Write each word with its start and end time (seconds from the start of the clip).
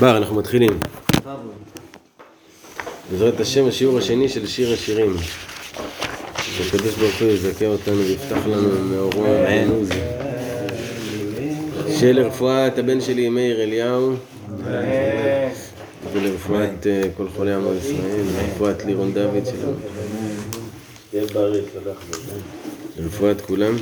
בר, 0.00 0.16
אנחנו 0.16 0.36
מתחילים. 0.36 0.80
בעזרת 3.10 3.40
השם, 3.40 3.66
השיעור 3.66 3.98
השני 3.98 4.28
של 4.28 4.46
שיר 4.46 4.72
השירים. 4.72 5.16
שהקדוש 6.42 6.94
ברוך 6.94 7.20
הוא 7.20 7.28
יזכה 7.28 7.66
אותנו 7.66 7.96
ויפתח 7.96 8.46
לנו 8.46 8.84
מאורו 8.84 9.22
והעוז. 9.22 9.88
שלרפואת 11.98 12.78
הבן 12.78 13.00
שלי 13.00 13.28
מאיר 13.28 13.62
אליהו. 13.62 14.14
ולרפואת 16.12 16.86
אה, 16.86 17.02
כל 17.16 17.26
חולי 17.36 17.54
עמו 17.54 17.72
ישראל, 17.74 18.20
ולרפואת 18.26 18.84
לירון 18.84 19.14
דוד 19.14 19.46
שלנו. 19.46 19.76
לרפואת 22.98 23.40
כולם. 23.40 23.76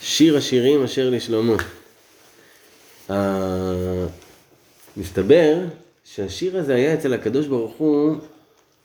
שיר 0.00 0.36
השירים 0.36 0.84
אשר 0.84 1.10
לשלמה. 1.10 1.56
מסתבר 4.98 5.64
שהשיר 6.04 6.58
הזה 6.58 6.74
היה 6.74 6.94
אצל 6.94 7.14
הקדוש 7.14 7.46
ברוך 7.46 7.76
הוא 7.76 8.16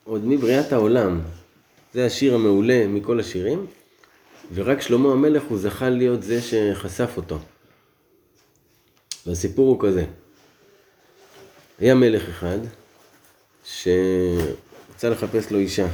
עוד 0.03 0.25
מבריאת 0.25 0.73
העולם. 0.73 1.21
זה 1.93 2.05
השיר 2.05 2.35
המעולה 2.35 2.87
מכל 2.87 3.19
השירים, 3.19 3.65
ורק 4.53 4.81
שלמה 4.81 5.11
המלך 5.11 5.43
הוא 5.43 5.57
זכה 5.57 5.89
להיות 5.89 6.23
זה 6.23 6.41
שחשף 6.41 7.09
אותו. 7.17 7.39
והסיפור 9.25 9.69
הוא 9.69 9.79
כזה. 9.79 10.05
היה 11.79 11.95
מלך 11.95 12.29
אחד 12.29 12.57
שרצה 13.63 15.09
לחפש 15.09 15.51
לו 15.51 15.59
אישה. 15.59 15.87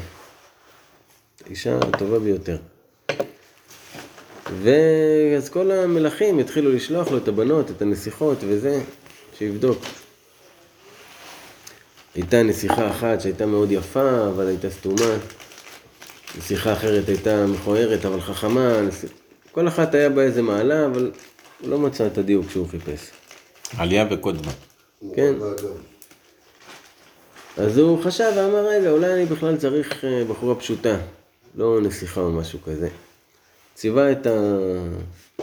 אישה 1.49 1.77
הטובה 1.77 2.19
ביותר. 2.19 2.57
ואז 4.61 5.49
כל 5.49 5.71
המלכים 5.71 6.39
התחילו 6.39 6.71
לשלוח 6.71 7.11
לו 7.11 7.17
את 7.17 7.27
הבנות, 7.27 7.71
את 7.71 7.81
הנסיכות 7.81 8.37
וזה, 8.41 8.81
שיבדוק. 9.37 9.77
הייתה 12.19 12.43
נסיכה 12.43 12.91
אחת 12.91 13.21
שהייתה 13.21 13.45
מאוד 13.45 13.71
יפה, 13.71 14.27
אבל 14.27 14.47
הייתה 14.47 14.69
סתומה. 14.69 15.15
נסיכה 16.37 16.73
אחרת 16.73 17.07
הייתה 17.07 17.45
מכוערת, 17.47 18.05
אבל 18.05 18.21
חכמה. 18.21 18.81
נס... 18.81 19.05
כל 19.51 19.67
אחת 19.67 19.95
היה 19.95 20.09
בה 20.09 20.21
איזה 20.21 20.41
מעלה, 20.41 20.85
אבל 20.85 21.11
הוא 21.61 21.69
לא 21.69 21.77
מצא 21.77 22.07
את 22.07 22.17
הדיוק 22.17 22.51
שהוא 22.51 22.67
חיפש. 22.67 23.11
עלייה 23.77 24.07
וקודמה. 24.11 24.51
כן. 25.15 25.33
אז 27.57 27.77
הוא 27.77 28.03
חשב 28.03 28.31
ואמר, 28.35 28.67
רגע, 28.67 28.89
אולי 28.89 29.13
אני 29.13 29.25
בכלל 29.25 29.57
צריך 29.57 30.05
אה, 30.05 30.23
בחורה 30.25 30.55
פשוטה, 30.55 30.97
לא 31.55 31.81
נסיכה 31.81 32.21
או 32.21 32.31
משהו 32.31 32.59
כזה. 32.65 32.89
ציווה 33.75 34.11
את 34.11 34.27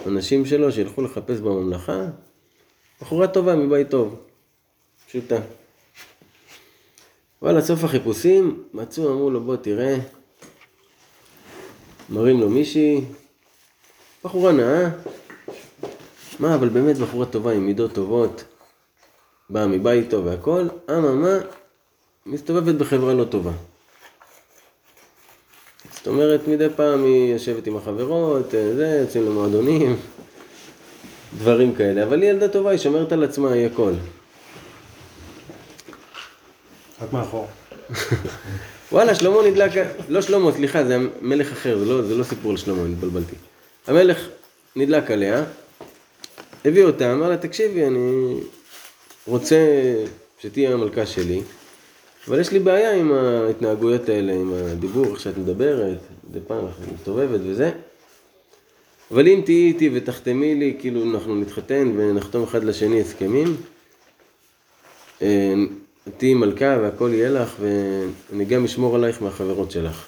האנשים 0.07 0.47
שלו 0.47 0.73
שילכו 0.73 1.03
לחפש 1.03 1.41
בממלכה, 1.41 2.05
בחורה 3.01 3.27
טובה 3.29 3.57
מבית 3.57 3.91
טוב, 3.91 4.17
פשוטה. 5.09 5.37
וואלה, 7.43 7.63
סוף 7.63 7.85
החיפושים, 7.85 8.63
מצאו, 8.75 9.13
אמרו 9.13 9.31
לו, 9.31 9.41
בוא 9.41 9.57
תראה, 9.57 9.97
מראים 12.11 12.41
לו 12.41 12.51
מישהי, 12.51 13.05
בחורה 14.25 14.53
נאה, 14.53 14.89
מה, 16.39 16.55
אבל 16.55 16.69
באמת 16.69 16.99
בחורה 16.99 17.27
טובה 17.27 17.53
עם 17.53 17.67
מידות 17.67 17.93
טובות, 17.93 18.45
באה 19.51 19.67
מבית 19.67 20.11
טוב 20.11 20.27
והכל, 20.27 20.69
אממה, 20.91 21.39
מסתובבת 22.27 22.75
בחברה 22.75 23.15
לא 23.15 23.25
טובה. 23.25 23.53
זאת 25.93 26.07
אומרת, 26.07 26.49
מדי 26.49 26.69
פעם 26.77 27.05
היא 27.05 27.33
יושבת 27.33 27.67
עם 27.67 27.77
החברות, 27.77 28.55
אה, 28.55 28.75
זה, 28.75 28.99
יוצאים 29.03 29.27
למועדונים, 29.27 29.97
דברים 31.39 31.75
כאלה. 31.75 32.03
אבל 32.03 32.23
היא 32.23 32.31
ילדה 32.31 32.49
טובה, 32.49 32.71
היא 32.71 32.79
שומרת 32.79 33.13
על 33.13 33.25
עצמה, 33.25 33.53
היא 33.53 33.67
הכל. 33.67 33.93
רק 37.07 37.13
מאחור. 37.13 37.47
וואלה, 38.93 39.15
שלמה 39.15 39.37
נדלק, 39.49 39.71
לא 40.09 40.23
שלמה, 40.23 40.53
סליחה, 40.53 40.85
זה 40.85 40.99
מלך 41.23 41.53
אחר, 41.53 41.79
זה 41.79 41.85
לא, 41.85 42.03
זה 42.03 42.15
לא 42.15 42.25
סיפור 42.25 42.51
על 42.51 42.57
שלמה, 42.57 42.83
התבלבלתי. 42.85 43.37
המלך 43.87 44.29
נדלק 44.77 45.11
עליה, 45.11 45.45
הביא 46.65 46.85
אותה, 46.85 47.13
אמר 47.13 47.29
לה, 47.29 47.37
תקשיבי, 47.37 47.87
אני 47.87 48.35
רוצה 49.27 49.57
שתהיי 50.39 50.67
המלכה 50.67 51.07
שלי, 51.07 51.43
אבל 52.29 52.41
יש 52.41 52.53
לי 52.53 52.59
בעיה 52.59 52.95
עם 52.95 53.13
ההתנהגויות 53.13 54.09
האלה, 54.09 54.33
עם 54.33 54.53
הדיבור, 54.55 55.07
איך 55.07 55.21
שאת 55.21 55.39
מדברת, 55.39 55.99
מדי 56.31 56.39
פעם 56.47 56.67
את 56.67 56.93
מסתובבת 56.95 57.41
וזה. 57.45 57.71
אבל 59.11 59.29
אם 59.29 59.43
תהיי 59.45 59.69
איתי 59.69 59.91
ותחתמי 59.95 60.55
לי, 60.55 60.77
כאילו 60.79 61.05
אנחנו 61.11 61.35
נתחתן 61.35 61.93
ונחתום 61.97 62.43
אחד 62.43 62.65
לשני 62.65 63.01
הסכמים, 63.01 63.57
אה, 65.23 65.55
תהיי 66.17 66.35
מלכה 66.35 66.77
והכל 66.83 67.11
יהיה 67.13 67.31
לך, 67.31 67.55
ואני 67.61 68.45
גם 68.45 68.65
אשמור 68.65 68.95
עלייך 68.97 69.23
מהחברות 69.23 69.71
שלך. 69.71 70.07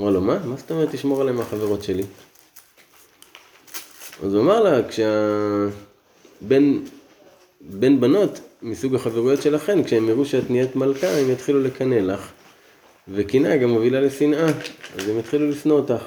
אמר 0.00 0.10
לו, 0.10 0.20
מה? 0.20 0.38
מה 0.44 0.56
זאת 0.56 0.70
אומרת 0.70 0.88
תשמור 0.92 1.20
עליי 1.20 1.34
מהחברות 1.34 1.82
שלי? 1.82 2.02
אז 4.24 4.34
הוא 4.34 4.42
אמר 4.42 4.62
לה, 4.62 4.88
כשהבן 4.88 6.78
בן 7.60 8.00
בנות 8.00 8.40
מסוג 8.62 8.94
החברויות 8.94 9.42
שלכן, 9.42 9.84
כשהם 9.84 10.08
יראו 10.08 10.24
שאת 10.24 10.50
נהיית 10.50 10.76
מלכה, 10.76 11.06
הם 11.06 11.30
יתחילו 11.30 11.62
לקנא 11.62 11.94
לך. 11.94 12.30
וקנאה 13.08 13.56
גם 13.56 13.68
מובילה 13.68 14.00
לשנאה, 14.00 14.46
אז 14.98 15.08
הם 15.08 15.18
יתחילו 15.18 15.50
לשנוא 15.50 15.76
אותך. 15.76 16.02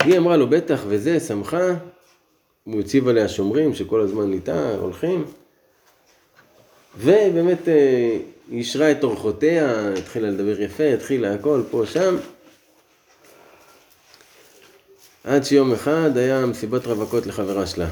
היא 0.00 0.18
אמרה 0.18 0.36
לו, 0.36 0.50
בטח, 0.50 0.80
וזה, 0.88 1.20
שמחה. 1.20 1.74
הוא 2.64 2.80
הציב 2.80 3.08
עליה 3.08 3.28
שומרים 3.28 3.74
שכל 3.74 4.00
הזמן 4.00 4.32
איתה, 4.32 4.74
הולכים. 4.74 5.24
ובאמת 6.98 7.68
אה, 7.68 8.18
היא 8.50 8.58
אישרה 8.58 8.90
את 8.90 9.04
אורחותיה, 9.04 9.92
התחילה 9.98 10.30
לדבר 10.30 10.60
יפה, 10.60 10.94
התחילה 10.94 11.34
הכל, 11.34 11.62
פה, 11.70 11.82
שם. 11.86 12.16
עד 15.24 15.44
שיום 15.44 15.72
אחד 15.72 16.16
היה 16.16 16.46
מסיבת 16.46 16.86
רווקות 16.86 17.26
לחברה 17.26 17.66
שלה. 17.66 17.88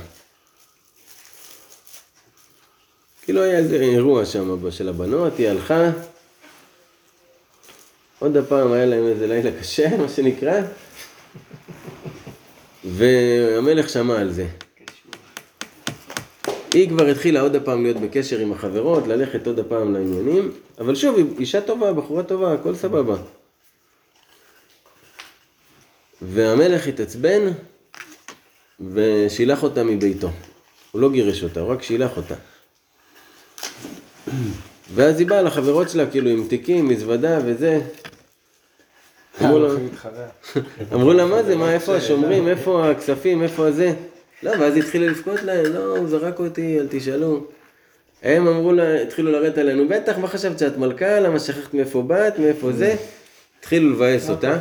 כאילו 3.22 3.42
היה 3.42 3.58
איזה 3.58 3.76
אירוע 3.76 4.26
שם 4.26 4.70
של 4.70 4.88
הבנות, 4.88 5.38
היא 5.38 5.48
הלכה. 5.48 5.90
עוד 8.18 8.36
הפעם 8.36 8.72
היה 8.72 8.86
להם 8.86 9.06
איזה 9.06 9.26
לילה 9.26 9.50
קשה, 9.60 9.96
מה 9.96 10.08
שנקרא. 10.08 10.60
והמלך 12.84 13.88
שמע 13.88 14.20
על 14.20 14.32
זה. 14.32 14.46
היא 16.74 16.88
כבר 16.88 17.06
התחילה 17.06 17.40
עוד 17.40 17.56
הפעם 17.56 17.82
להיות 17.82 17.96
בקשר 17.96 18.38
עם 18.38 18.52
החברות, 18.52 19.06
ללכת 19.06 19.46
עוד 19.46 19.58
הפעם 19.58 19.94
לעניינים, 19.94 20.50
אבל 20.78 20.94
שוב, 20.94 21.16
היא 21.16 21.26
אישה 21.38 21.60
טובה, 21.60 21.92
בחורה 21.92 22.22
טובה, 22.22 22.52
הכל 22.52 22.74
סבבה. 22.74 23.16
והמלך 26.22 26.86
התעצבן 26.86 27.52
ושילח 28.92 29.62
אותה 29.62 29.84
מביתו. 29.84 30.30
הוא 30.92 31.00
לא 31.00 31.10
גירש 31.10 31.42
אותה, 31.42 31.60
הוא 31.60 31.72
רק 31.72 31.82
שילח 31.82 32.16
אותה. 32.16 32.34
ואז 34.94 35.18
היא 35.18 35.26
באה 35.26 35.42
לחברות 35.42 35.90
שלה, 35.90 36.10
כאילו, 36.10 36.30
עם 36.30 36.46
תיקים, 36.48 36.88
מזוודה 36.88 37.38
וזה. 37.44 37.80
אמרו 40.92 41.12
לה, 41.12 41.26
מה 41.32 41.42
זה, 41.42 41.56
מה, 41.56 41.72
איפה 41.72 41.96
השומרים, 41.96 42.48
איפה 42.48 42.90
הכספים, 42.90 43.42
איפה 43.42 43.66
הזה? 43.66 43.94
לא, 44.42 44.50
ואז 44.60 44.74
היא 44.74 44.82
התחילה 44.82 45.06
לבכות 45.06 45.42
להם, 45.42 45.64
לא, 45.64 45.96
הוא 45.96 46.08
זרק 46.08 46.38
אותי, 46.38 46.80
אל 46.80 46.86
תשאלו. 46.90 47.46
הם 48.22 48.48
אמרו 48.48 48.72
לה, 48.72 49.02
התחילו 49.02 49.32
לרדת 49.32 49.58
עלינו, 49.58 49.88
בטח, 49.88 50.18
מה 50.18 50.28
חשבת 50.28 50.58
שאת 50.58 50.76
מלכה? 50.76 51.20
למה 51.20 51.40
שכחת 51.40 51.74
מאיפה 51.74 52.02
באת, 52.02 52.38
מאיפה 52.38 52.72
זה? 52.72 52.96
התחילו 53.58 53.90
לבאס 53.90 54.30
אותה. 54.30 54.58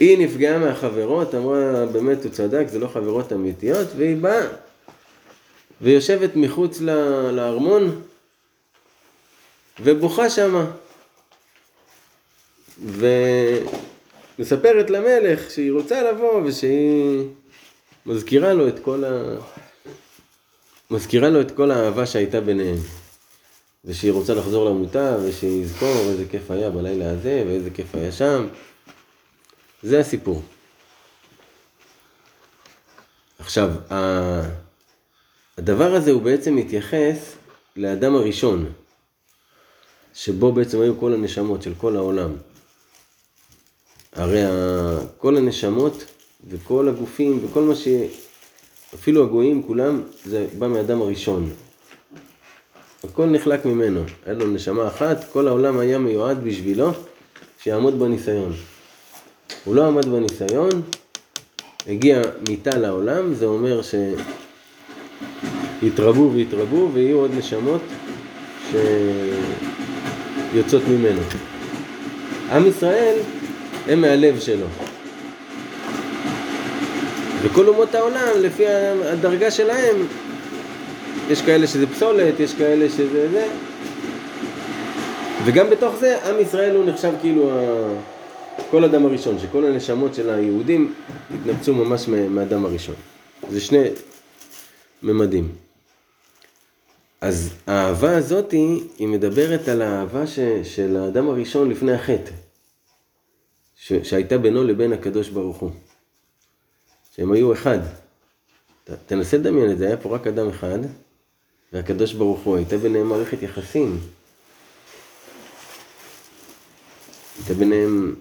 היא 0.00 0.18
נפגעה 0.18 0.58
מהחברות, 0.58 1.34
אמרה, 1.34 1.86
באמת, 1.86 2.24
הוא 2.24 2.32
צדק, 2.32 2.64
זה 2.68 2.78
לא 2.78 2.86
חברות 2.86 3.32
אמיתיות, 3.32 3.86
והיא 3.96 4.16
באה, 4.16 4.46
ויושבת 5.80 6.36
מחוץ 6.36 6.80
לארמון, 7.32 8.00
ובוכה 9.80 10.30
שמה. 10.30 10.70
ומספרת 14.38 14.90
למלך 14.90 15.50
שהיא 15.50 15.72
רוצה 15.72 16.12
לבוא 16.12 16.42
ושהיא 16.44 17.24
מזכירה 18.06 18.52
לו 18.52 18.68
את 18.68 18.78
כל 18.78 19.04
ה... 19.04 19.36
מזכירה 20.90 21.28
לו 21.28 21.40
את 21.40 21.50
כל 21.50 21.70
האהבה 21.70 22.06
שהייתה 22.06 22.40
ביניהם. 22.40 22.76
ושהיא 23.84 24.12
רוצה 24.12 24.34
לחזור 24.34 24.70
למוטב, 24.70 25.18
ושיזכור 25.24 25.96
איזה 25.96 26.24
כיף 26.30 26.50
היה 26.50 26.70
בלילה 26.70 27.10
הזה, 27.10 27.44
ואיזה 27.46 27.70
כיף 27.70 27.94
היה 27.94 28.12
שם. 28.12 28.46
זה 29.82 30.00
הסיפור. 30.00 30.42
עכשיו, 33.38 33.70
הדבר 35.58 35.94
הזה 35.94 36.10
הוא 36.10 36.22
בעצם 36.22 36.56
מתייחס 36.56 37.34
לאדם 37.76 38.14
הראשון, 38.14 38.72
שבו 40.14 40.52
בעצם 40.52 40.80
היו 40.80 41.00
כל 41.00 41.14
הנשמות 41.14 41.62
של 41.62 41.72
כל 41.78 41.96
העולם. 41.96 42.36
הרי 44.12 44.42
כל 45.18 45.36
הנשמות 45.36 46.04
וכל 46.48 46.88
הגופים 46.88 47.40
וכל 47.44 47.62
מה 47.62 47.74
אפילו 48.94 49.24
הגויים 49.24 49.62
כולם, 49.62 50.02
זה 50.24 50.46
בא 50.58 50.68
מאדם 50.68 51.02
הראשון. 51.02 51.50
הכל 53.04 53.26
נחלק 53.26 53.64
ממנו. 53.64 54.00
היה 54.26 54.34
לו 54.34 54.46
נשמה 54.46 54.88
אחת, 54.88 55.24
כל 55.32 55.48
העולם 55.48 55.78
היה 55.78 55.98
מיועד 55.98 56.44
בשבילו 56.44 56.90
שיעמוד 57.62 57.98
בניסיון. 57.98 58.52
הוא 59.64 59.74
לא 59.74 59.86
עמד 59.86 60.06
בניסיון, 60.06 60.82
הגיע 61.88 62.22
מיתה 62.48 62.78
לעולם, 62.78 63.34
זה 63.34 63.46
אומר 63.46 63.80
שיתרבו 65.80 66.30
ויתרבו 66.34 66.90
ויהיו 66.92 67.18
עוד 67.18 67.30
נשמות 67.34 67.80
שיוצאות 70.52 70.82
ממנו. 70.88 71.20
עם 72.50 72.66
ישראל 72.66 73.18
הם 73.86 74.00
מהלב 74.00 74.40
שלו. 74.40 74.66
וכל 77.44 77.68
אומות 77.68 77.94
העולם, 77.94 78.28
לפי 78.40 78.66
הדרגה 79.04 79.50
שלהם, 79.50 79.96
יש 81.30 81.42
כאלה 81.42 81.66
שזה 81.66 81.86
פסולת, 81.86 82.40
יש 82.40 82.54
כאלה 82.54 82.88
שזה 82.88 83.30
זה. 83.30 83.48
וגם 85.44 85.70
בתוך 85.70 85.94
זה, 85.96 86.28
עם 86.28 86.40
ישראל 86.40 86.76
הוא 86.76 86.84
נחשב 86.84 87.12
כאילו 87.20 87.50
ה... 87.50 87.54
כל 88.70 88.84
אדם 88.84 89.06
הראשון, 89.06 89.38
שכל 89.38 89.64
הנשמות 89.64 90.14
של 90.14 90.30
היהודים 90.30 90.94
התנפצו 91.34 91.74
ממש 91.74 92.08
מהאדם 92.08 92.64
הראשון. 92.64 92.94
זה 93.50 93.60
שני 93.60 93.84
ממדים. 95.02 95.48
אז 97.20 97.54
האהבה 97.66 98.16
הזאת 98.16 98.52
היא 98.98 99.08
מדברת 99.08 99.68
על 99.68 99.82
האהבה 99.82 100.26
ש, 100.26 100.38
של 100.62 100.96
האדם 100.96 101.28
הראשון 101.28 101.70
לפני 101.70 101.92
החטא, 101.92 102.30
ש, 103.76 103.92
שהייתה 103.92 104.38
בינו 104.38 104.64
לבין 104.64 104.92
הקדוש 104.92 105.28
ברוך 105.28 105.56
הוא. 105.56 105.70
שהם 107.16 107.32
היו 107.32 107.52
אחד. 107.52 107.78
ת, 108.84 108.90
תנסה 109.06 109.36
לדמיין 109.36 109.70
את 109.70 109.78
זה, 109.78 109.86
היה 109.86 109.96
פה 109.96 110.14
רק 110.14 110.26
אדם 110.26 110.48
אחד, 110.48 110.78
והקדוש 111.72 112.12
ברוך 112.12 112.40
הוא, 112.40 112.56
הייתה 112.56 112.78
ביניהם 112.78 113.08
מערכת 113.08 113.42
יחסים. 113.42 114.00
הייתה 117.38 117.54
ביניהם, 117.54 118.14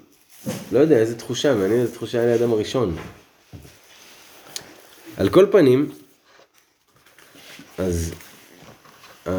לא 0.71 0.79
יודע, 0.79 0.97
איזה 0.97 1.17
תחושה, 1.17 1.55
מעניין 1.55 1.81
איזה 1.81 1.93
תחושה 1.93 2.19
היה 2.21 2.35
לאדם 2.35 2.51
הראשון. 2.51 2.95
על 5.17 5.29
כל 5.29 5.47
פנים, 5.51 5.91
אז 7.77 8.13
uh, 9.25 9.29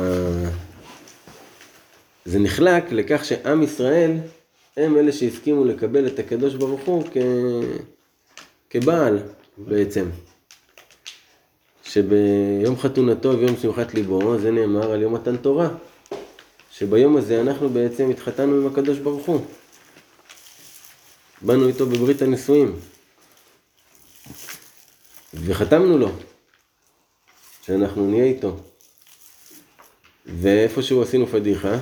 זה 2.24 2.38
נחלק 2.38 2.92
לכך 2.92 3.24
שעם 3.24 3.62
ישראל 3.62 4.16
הם 4.76 4.96
אלה 4.96 5.12
שהסכימו 5.12 5.64
לקבל 5.64 6.06
את 6.06 6.18
הקדוש 6.18 6.54
ברוך 6.54 6.80
הוא 6.84 7.04
כ... 7.12 7.16
כבעל 8.70 9.18
בעצם. 9.58 10.10
שביום 11.84 12.78
חתונתו 12.78 13.38
ויום 13.38 13.56
שמחת 13.56 13.94
ליבו, 13.94 14.38
זה 14.38 14.50
נאמר 14.50 14.92
על 14.92 15.02
יום 15.02 15.14
מתן 15.14 15.36
תורה. 15.36 15.68
שביום 16.70 17.16
הזה 17.16 17.40
אנחנו 17.40 17.68
בעצם 17.68 18.10
התחתנו 18.10 18.56
עם 18.56 18.66
הקדוש 18.66 18.98
ברוך 18.98 19.26
הוא. 19.26 19.46
באנו 21.42 21.68
איתו 21.68 21.86
בברית 21.86 22.22
הנישואים. 22.22 22.76
וחתמנו 25.34 25.98
לו, 25.98 26.08
שאנחנו 27.62 28.10
נהיה 28.10 28.24
איתו. 28.24 28.56
ואיפשהו 30.26 31.02
עשינו 31.02 31.26
פדיחה, 31.26 31.78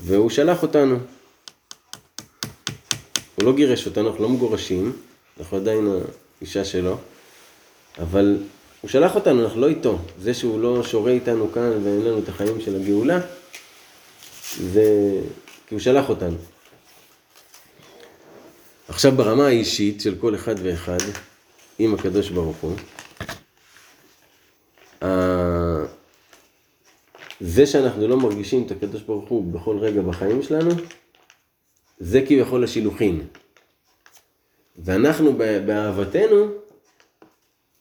והוא 0.00 0.30
שלח 0.30 0.62
אותנו. 0.62 0.98
הוא 3.34 3.44
לא 3.44 3.52
גירש 3.52 3.86
אותנו, 3.86 4.08
אנחנו 4.08 4.22
לא 4.22 4.28
מגורשים, 4.28 4.92
אנחנו 5.40 5.56
עדיין 5.56 5.88
האישה 6.40 6.64
שלו, 6.64 6.98
אבל 7.98 8.36
הוא 8.80 8.90
שלח 8.90 9.14
אותנו, 9.14 9.44
אנחנו 9.44 9.60
לא 9.60 9.68
איתו. 9.68 9.98
זה 10.20 10.34
שהוא 10.34 10.60
לא 10.60 10.82
שורה 10.82 11.12
איתנו 11.12 11.52
כאן 11.52 11.70
ואין 11.84 12.00
לנו 12.00 12.18
את 12.18 12.28
החיים 12.28 12.60
של 12.60 12.76
הגאולה, 12.76 13.20
זה 14.60 14.82
כי 15.66 15.74
הוא 15.74 15.80
שלח 15.80 16.08
אותנו. 16.08 16.36
עכשיו 18.88 19.12
ברמה 19.12 19.46
האישית 19.46 20.00
של 20.00 20.14
כל 20.20 20.34
אחד 20.34 20.54
ואחד, 20.62 20.98
עם 21.78 21.94
הקדוש 21.94 22.30
ברוך 22.30 22.56
הוא, 22.60 22.76
זה 27.40 27.66
שאנחנו 27.66 28.08
לא 28.08 28.16
מרגישים 28.16 28.66
את 28.66 28.70
הקדוש 28.70 29.02
ברוך 29.02 29.28
הוא 29.28 29.52
בכל 29.52 29.78
רגע 29.78 30.02
בחיים 30.02 30.42
שלנו, 30.42 30.70
זה 31.98 32.20
כביכול 32.26 32.64
השילוחין. 32.64 33.26
ואנחנו 34.78 35.32
באהבתנו 35.66 36.52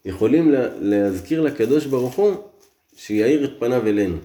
יכולים 0.05 0.51
להזכיר 0.79 1.41
לקדוש 1.41 1.85
ברוך 1.85 2.15
הוא 2.15 2.35
שיאיר 2.95 3.45
את 3.45 3.59
פניו 3.59 3.88
אלינו. 3.88 4.17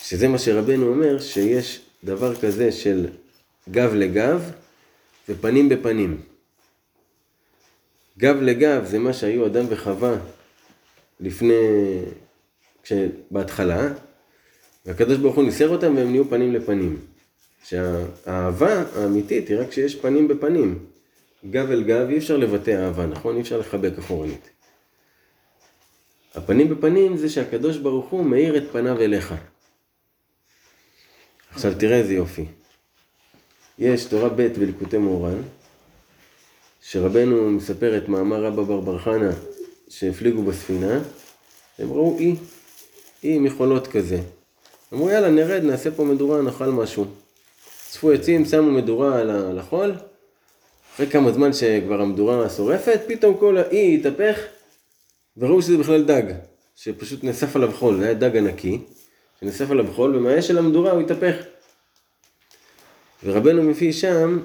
שזה 0.00 0.28
מה 0.28 0.38
שרבנו 0.38 0.86
אומר, 0.86 1.20
שיש 1.20 1.80
דבר 2.04 2.34
כזה 2.36 2.72
של 2.72 3.06
גב 3.70 3.94
לגב 3.94 4.50
ופנים 5.28 5.68
בפנים. 5.68 6.20
גב 8.18 8.36
לגב 8.36 8.84
זה 8.84 8.98
מה 8.98 9.12
שהיו 9.12 9.46
אדם 9.46 9.64
וחווה 9.68 10.16
לפני, 11.20 11.54
בהתחלה, 13.30 13.88
והקדוש 14.86 15.18
ברוך 15.18 15.36
הוא 15.36 15.44
ניסר 15.44 15.68
אותם 15.68 15.96
והם 15.96 16.10
נהיו 16.10 16.28
פנים 16.28 16.54
לפנים. 16.54 16.96
שהאהבה 17.64 18.84
האמיתית 18.96 19.48
היא 19.48 19.58
רק 19.58 19.68
כשיש 19.68 19.96
פנים 19.96 20.28
בפנים. 20.28 20.78
גב 21.46 21.70
אל 21.70 21.82
גב 21.82 22.08
אי 22.08 22.18
אפשר 22.18 22.36
לבטא 22.36 22.70
אהבה, 22.70 23.06
נכון? 23.06 23.36
אי 23.36 23.40
אפשר 23.40 23.58
לחבק 23.58 23.98
אחורנית. 23.98 24.50
הפנים 26.34 26.68
בפנים 26.68 27.16
זה 27.16 27.28
שהקדוש 27.28 27.76
ברוך 27.76 28.08
הוא 28.10 28.24
מאיר 28.24 28.56
את 28.56 28.62
פניו 28.72 29.00
אליך. 29.00 29.34
עכשיו 31.50 31.72
תראה 31.78 31.96
איזה 31.96 32.14
יופי. 32.14 32.44
יש 33.78 34.04
תורה 34.04 34.28
ב' 34.28 34.42
בליקוטי 34.42 34.98
מאורן, 34.98 35.42
שרבנו 36.82 37.50
מספר 37.50 37.98
את 37.98 38.08
מאמר 38.08 38.44
רבא 38.44 38.62
בר 38.62 38.80
בר 38.80 38.98
חנה 38.98 39.30
שהפליגו 39.88 40.42
בספינה, 40.42 41.00
הם 41.78 41.92
ראו 41.92 42.18
אי, 42.18 42.36
אי 43.24 43.38
מחולות 43.38 43.86
כזה. 43.86 44.20
אמרו 44.92 45.10
יאללה 45.10 45.30
נרד, 45.30 45.62
נעשה 45.62 45.90
פה 45.90 46.04
מדורה, 46.04 46.42
נאכל 46.42 46.70
משהו. 46.70 47.04
אספו 47.90 48.12
עצים, 48.12 48.44
שמו 48.44 48.70
מדורה 48.70 49.20
על 49.20 49.58
החול, 49.58 49.94
אחרי 50.98 51.10
כמה 51.10 51.32
זמן 51.32 51.52
שכבר 51.52 52.00
המדורה 52.00 52.50
שורפת, 52.50 53.00
פתאום 53.06 53.36
כל 53.36 53.56
האי 53.56 53.96
התהפך, 53.96 54.40
וראו 55.36 55.62
שזה 55.62 55.78
בכלל 55.78 56.04
דג, 56.04 56.22
שפשוט 56.76 57.24
נאסף 57.24 57.56
עליו 57.56 57.72
חול, 57.72 57.98
זה 57.98 58.04
היה 58.04 58.14
דג 58.14 58.36
ענקי, 58.36 58.78
שנאסף 59.40 59.70
עליו 59.70 59.92
חול, 59.94 60.16
ומהאש 60.16 60.48
של 60.48 60.58
המדורה 60.58 60.90
הוא 60.90 61.00
התהפך. 61.00 61.34
ורבנו 63.24 63.62
מביא 63.62 63.92
שם, 63.92 64.38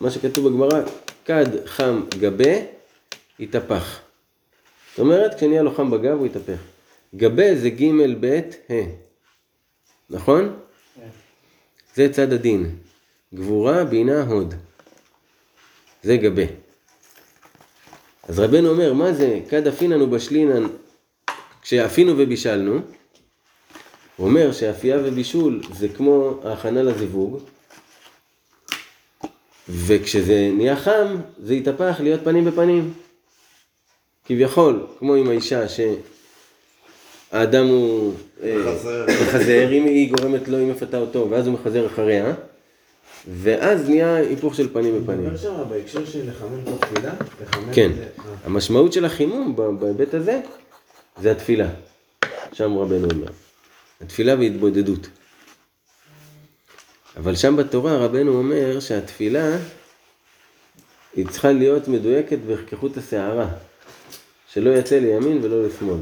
מה 0.00 0.10
שכתוב 0.10 0.48
בגמרא, 0.48 0.82
כד 1.24 1.66
חם 1.66 2.02
גבה, 2.18 2.52
התהפך. 3.40 4.00
זאת 4.90 4.98
אומרת, 4.98 5.34
כשנהיה 5.34 5.62
לו 5.62 5.74
חם 5.74 5.90
בגב 5.90 6.18
הוא 6.18 6.26
התהפך. 6.26 6.58
גבה 7.14 7.56
זה 7.56 7.70
ג' 7.70 7.90
ב' 8.20 8.40
ה', 8.70 8.74
נכון? 10.10 10.56
כן. 10.94 11.08
זה 11.94 12.12
צד 12.12 12.32
הדין. 12.32 12.76
גבורה, 13.34 13.84
בינה, 13.84 14.22
הוד. 14.22 14.54
זה 16.04 16.16
גבה. 16.16 16.42
אז 18.28 18.38
רבנו 18.38 18.70
אומר, 18.70 18.92
מה 18.92 19.12
זה 19.12 19.40
כד 19.48 19.66
אפינן 19.66 20.02
ובשלינן 20.02 20.66
כשאפינו 21.62 22.12
ובישלנו? 22.18 22.78
הוא 24.16 24.26
אומר 24.26 24.52
שאפייה 24.52 24.98
ובישול 25.04 25.62
זה 25.72 25.88
כמו 25.88 26.40
ההכנה 26.44 26.82
לזיווג, 26.82 27.38
וכשזה 29.68 30.50
נהיה 30.56 30.76
חם, 30.76 31.16
זה 31.42 31.54
יתהפך 31.54 31.96
להיות 32.00 32.20
פנים 32.24 32.44
בפנים. 32.44 32.94
כביכול, 34.24 34.86
כמו 34.98 35.14
עם 35.14 35.28
האישה 35.28 35.62
שהאדם 35.68 37.66
הוא 37.66 38.14
אה, 38.42 38.56
מחזר, 39.22 39.72
אם 39.72 39.84
היא 39.84 40.14
גורמת 40.14 40.48
לו, 40.48 40.58
היא 40.58 40.70
מפתה 40.70 40.98
אותו, 40.98 41.30
ואז 41.30 41.46
הוא 41.46 41.54
מחזר 41.54 41.86
אחריה, 41.86 42.34
ואז 43.28 43.88
נהיה 43.88 44.14
היפוך 44.14 44.54
של 44.54 44.72
פנים 44.72 45.02
בפנים. 45.02 45.18
אני 45.18 45.26
אומר 45.26 45.36
שם 45.36 45.68
בהקשר 45.68 46.04
של 46.04 46.30
לחמם 46.30 46.60
את 46.62 46.82
התפילה, 46.82 47.14
כן, 47.72 47.90
אה. 47.98 48.06
המשמעות 48.44 48.92
של 48.92 49.04
החימום 49.04 49.56
בהיבט 49.80 50.14
הזה, 50.14 50.40
זה 51.20 51.32
התפילה. 51.32 51.68
שם 52.52 52.78
רבנו 52.78 53.08
אומר. 53.10 53.28
התפילה 54.00 54.34
והתבודדות. 54.34 55.08
אבל 57.16 57.34
שם 57.36 57.56
בתורה 57.56 57.96
רבנו 57.96 58.32
אומר 58.32 58.80
שהתפילה 58.80 59.56
היא 61.16 61.26
צריכה 61.28 61.52
להיות 61.52 61.88
מדויקת 61.88 62.38
כחוט 62.66 62.96
השערה, 62.96 63.48
שלא 64.52 64.70
יצא 64.70 64.98
לימין 64.98 65.40
ולא 65.42 65.66
לשמאל. 65.66 66.00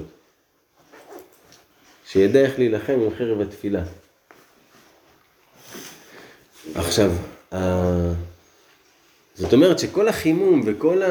שידע 2.06 2.40
איך 2.40 2.58
להילחם 2.58 2.92
עם 2.92 3.14
חרב 3.18 3.40
התפילה. 3.40 3.82
עכשיו, 6.74 7.12
זאת 9.34 9.52
אומרת 9.52 9.78
שכל 9.78 10.08
החימום 10.08 10.62
וכל 10.64 11.02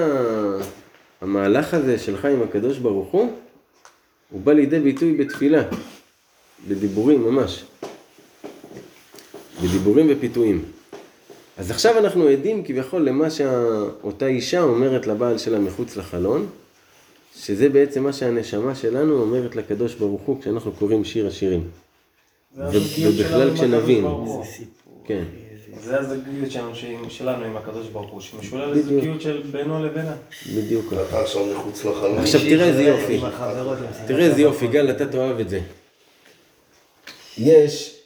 המהלך 1.22 1.74
הזה 1.74 2.00
שלך 2.00 2.26
עם 2.26 2.42
הקדוש 2.42 2.78
ברוך 2.78 3.12
הוא, 3.12 3.34
הוא 4.30 4.42
בא 4.42 4.54
לידי 4.54 4.80
ביטוי 4.80 5.18
בתפילה, 5.18 5.64
בדיבורים 6.68 7.24
ממש. 7.24 7.64
בדיבורים 9.64 10.08
ופיתויים. 10.10 10.64
אז 11.58 11.72
עכשיו 11.72 11.98
אנחנו 11.98 12.28
עדים 12.28 12.64
כביכול 12.64 13.02
למה 13.02 13.30
שאותה 13.30 14.28
אישה 14.28 14.62
אומרת 14.62 15.08
לבעל 15.08 15.38
שלה 15.38 15.60
מחוץ 15.60 15.98
לחלון, 15.98 16.48
שזה 17.36 17.70
בעצם 17.70 18.04
מה 18.04 18.14
שהנשמה 18.14 18.76
שלנו 18.76 19.22
אומרת 19.22 19.56
לקדוש 19.56 19.96
ברוך 19.96 20.22
הוא 20.22 20.42
כשאנחנו 20.42 20.72
קוראים 20.72 21.04
שיר 21.04 21.28
השירים. 21.28 21.68
זה 22.56 23.08
ובכלל 23.10 23.56
כשנבין. 23.56 24.02
ברוך 24.02 24.30
הוא. 24.30 24.46
כן. 25.06 25.24
זה 25.80 26.00
הזוגיות 26.00 26.52
שלנו, 27.10 27.46
עם 27.46 27.58
הקדוש 27.58 27.88
ברוך 27.88 28.12
הוא, 28.12 28.22
שמשולה 28.22 28.68
בדיוק. 28.72 28.86
לזוגיות 28.86 29.22
של 29.22 29.42
בינו 29.52 29.86
לבינה. 29.86 30.16
בדיוק. 30.56 30.94
אתה 30.94 31.22
עכשיו 31.22 31.46
מחוץ 31.46 31.86
לחלום. 31.86 32.18
עכשיו 32.18 32.42
תראה 32.42 32.66
איזה 32.68 32.84
יופי. 32.84 33.22
תראה 34.08 34.26
איזה 34.26 34.42
יופי, 34.42 34.68
גל, 34.68 34.92
אתה 34.92 35.08
תאהב 35.08 35.40
את 35.40 35.50
זה. 35.50 35.60
יש 37.38 38.00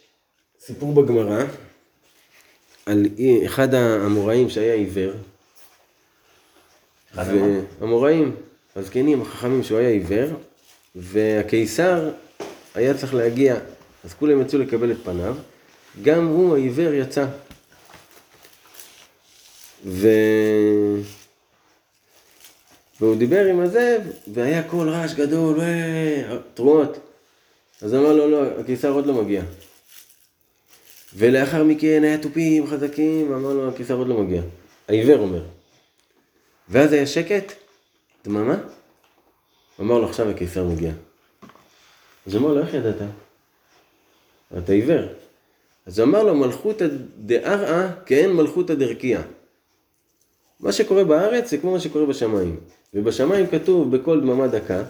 סיפור 0.60 0.92
בגמרא 0.92 1.44
על 2.86 3.06
אחד 3.46 3.74
האמוראים 3.74 4.50
שהיה 4.50 4.74
עיוור. 4.74 5.12
והאמוראים, 7.14 8.36
הזקנים, 8.76 9.22
החכמים 9.22 9.62
שהוא 9.62 9.78
היה 9.78 9.88
עיוור, 9.88 10.28
והקיסר 10.94 12.10
היה 12.74 12.94
צריך 12.94 13.14
להגיע, 13.14 13.56
אז 14.04 14.14
כולם 14.14 14.40
יצאו 14.40 14.58
לקבל 14.58 14.90
את 14.90 14.96
פניו, 15.04 15.34
גם 16.02 16.26
הוא 16.26 16.54
העיוור 16.54 16.92
יצא. 16.92 17.26
ו... 19.86 20.08
והוא 23.00 23.16
דיבר 23.16 23.46
עם 23.46 23.60
הזה, 23.60 23.98
והיה 24.32 24.62
קול 24.62 24.88
רעש 24.88 25.14
גדול, 25.14 25.58
"ואה", 25.58 26.38
תרועות. 26.54 26.98
אז 27.82 27.94
אמר 27.94 28.12
לו, 28.12 28.30
לא, 28.30 28.42
הקיסר 28.60 28.90
עוד 28.90 29.06
לא 29.06 29.14
מגיע. 29.14 29.42
ולאחר 31.14 31.64
מכן 31.64 32.02
היה 32.04 32.18
תופים 32.18 32.66
חזקים, 32.66 33.32
אמר 33.32 33.52
לו, 33.52 33.68
הקיסר 33.68 33.94
עוד 33.94 34.06
לא 34.06 34.22
מגיע. 34.22 34.42
העיוור 34.88 35.18
אומר. 35.18 35.42
ואז 36.68 36.92
היה 36.92 37.06
שקט, 37.06 37.52
דממה. 38.24 38.56
אמר 39.80 39.98
לו, 39.98 40.08
עכשיו 40.08 40.30
הקיסר 40.30 40.64
מגיע. 40.64 40.92
אז 42.26 42.36
אמר 42.36 42.54
לו, 42.54 42.60
איך 42.60 42.74
ידעת? 42.74 43.08
אתה 44.58 44.72
עיוור. 44.72 45.06
אז 45.86 46.00
אמר 46.00 46.22
לו, 46.22 46.34
מלכותא 46.34 46.86
דארעא 47.16 47.88
כאין 48.06 48.32
מלכותא 48.32 48.74
דרקיע. 48.74 49.22
מה 50.60 50.72
שקורה 50.72 51.04
בארץ 51.04 51.50
זה 51.50 51.58
כמו 51.58 51.72
מה 51.72 51.80
שקורה 51.80 52.06
בשמיים. 52.06 52.60
ובשמיים 52.94 53.46
כתוב 53.46 53.96
בכל 53.96 54.20
דממה 54.20 54.46
דקה 54.46 54.82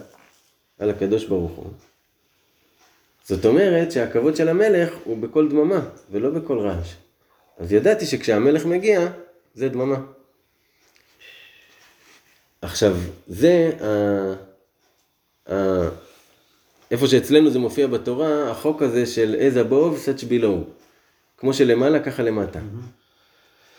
על 0.79 0.89
הקדוש 0.89 1.25
ברוך 1.25 1.51
הוא. 1.51 1.71
זאת 3.23 3.45
אומרת 3.45 3.91
שהכבוד 3.91 4.35
של 4.35 4.49
המלך 4.49 4.93
הוא 5.03 5.17
בכל 5.17 5.49
דממה 5.49 5.79
ולא 6.11 6.29
בכל 6.29 6.59
רעש. 6.59 6.93
אז 7.57 7.73
ידעתי 7.73 8.05
שכשהמלך 8.05 8.65
מגיע 8.65 9.07
זה 9.53 9.69
דממה. 9.69 9.97
עכשיו, 12.61 12.95
זה 13.27 13.71
ה... 13.81 13.87
ה... 15.53 15.89
איפה 16.91 17.07
שאצלנו 17.07 17.49
זה 17.49 17.59
מופיע 17.59 17.87
בתורה, 17.87 18.51
החוק 18.51 18.81
הזה 18.81 19.05
של 19.05 19.35
as 19.39 19.67
above 19.67 20.07
such 20.07 20.23
below. 20.23 20.69
כמו 21.37 21.53
שלמעלה 21.53 21.99
ככה 21.99 22.23
למטה. 22.23 22.59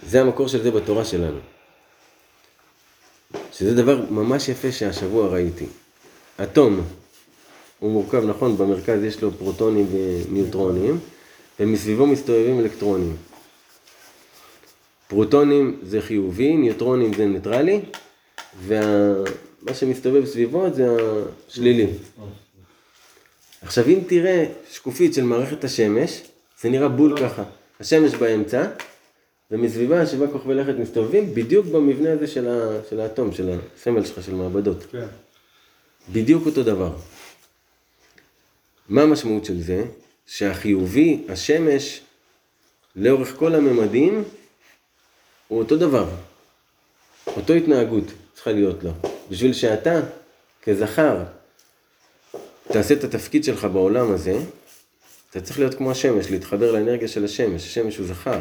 זה 0.03 0.21
המקור 0.21 0.49
של 0.49 0.63
זה 0.63 0.71
בתורה 0.71 1.05
שלנו. 1.05 1.39
שזה 3.59 3.75
דבר 3.75 4.01
ממש 4.11 4.49
יפה 4.49 4.73
שהשבוע 4.73 5.29
ראיתי. 5.29 5.67
אטום, 6.43 6.81
הוא 7.79 7.93
מורכב, 7.93 8.25
נכון, 8.25 8.57
במרכז 8.57 9.03
יש 9.05 9.23
לו 9.23 9.31
פרוטונים 9.33 9.87
וניוטרונים, 9.93 10.99
ומסביבו 11.61 12.07
מסתובבים 12.07 12.61
אלקטרונים. 12.61 13.17
פרוטונים 15.09 15.81
זה 15.83 16.01
חיובי, 16.01 16.57
ניוטרונים 16.57 17.15
זה 17.15 17.27
ניטרלי, 17.27 17.81
ומה 18.67 19.75
שמסתובב 19.75 20.27
סביבו 20.27 20.67
זה 20.75 20.87
השלילי. 21.49 21.87
עכשיו 23.63 23.89
אם 23.89 23.99
תראה 24.07 24.47
שקופית 24.71 25.15
של 25.15 25.23
מערכת 25.23 25.65
השמש, 25.65 26.23
זה 26.63 26.69
נראה 26.69 26.89
בול 26.89 27.19
ככה. 27.21 27.43
השמש 27.81 28.15
באמצע, 28.15 28.67
ומסביבה 29.51 30.07
שבעה 30.07 30.31
כוכבי 30.31 30.55
לכת 30.55 30.75
מסתובבים 30.79 31.35
בדיוק 31.35 31.67
במבנה 31.67 32.13
הזה 32.13 32.27
של, 32.27 32.49
ה, 32.49 32.81
של 32.91 33.01
האטום, 33.01 33.33
של 33.33 33.59
הסמל 33.77 34.05
שלך, 34.05 34.25
של 34.25 34.35
מעבדות. 34.35 34.85
כן. 34.91 35.07
בדיוק 36.13 36.47
אותו 36.47 36.63
דבר. 36.63 36.93
מה 38.89 39.03
המשמעות 39.03 39.45
של 39.45 39.61
זה? 39.63 39.85
שהחיובי, 40.27 41.25
השמש, 41.29 42.01
לאורך 42.97 43.37
כל 43.37 43.55
הממדים, 43.55 44.25
הוא 45.49 45.59
אותו 45.59 45.77
דבר. 45.77 46.09
אותו 47.27 47.53
התנהגות 47.53 48.05
צריכה 48.35 48.53
להיות 48.53 48.85
לו. 48.85 48.91
בשביל 49.31 49.53
שאתה, 49.53 50.01
כזכר, 50.63 51.25
תעשה 52.69 52.95
את 52.95 53.05
התפקיד 53.05 53.45
שלך 53.45 53.65
בעולם 53.65 54.13
הזה, 54.13 54.39
אתה 55.31 55.41
צריך 55.41 55.59
להיות 55.59 55.75
כמו 55.75 55.91
השמש, 55.91 56.31
להתחבר 56.31 56.73
לאנרגיה 56.73 57.09
של 57.09 57.25
השמש. 57.25 57.67
השמש 57.67 57.97
הוא 57.97 58.07
זכר. 58.07 58.41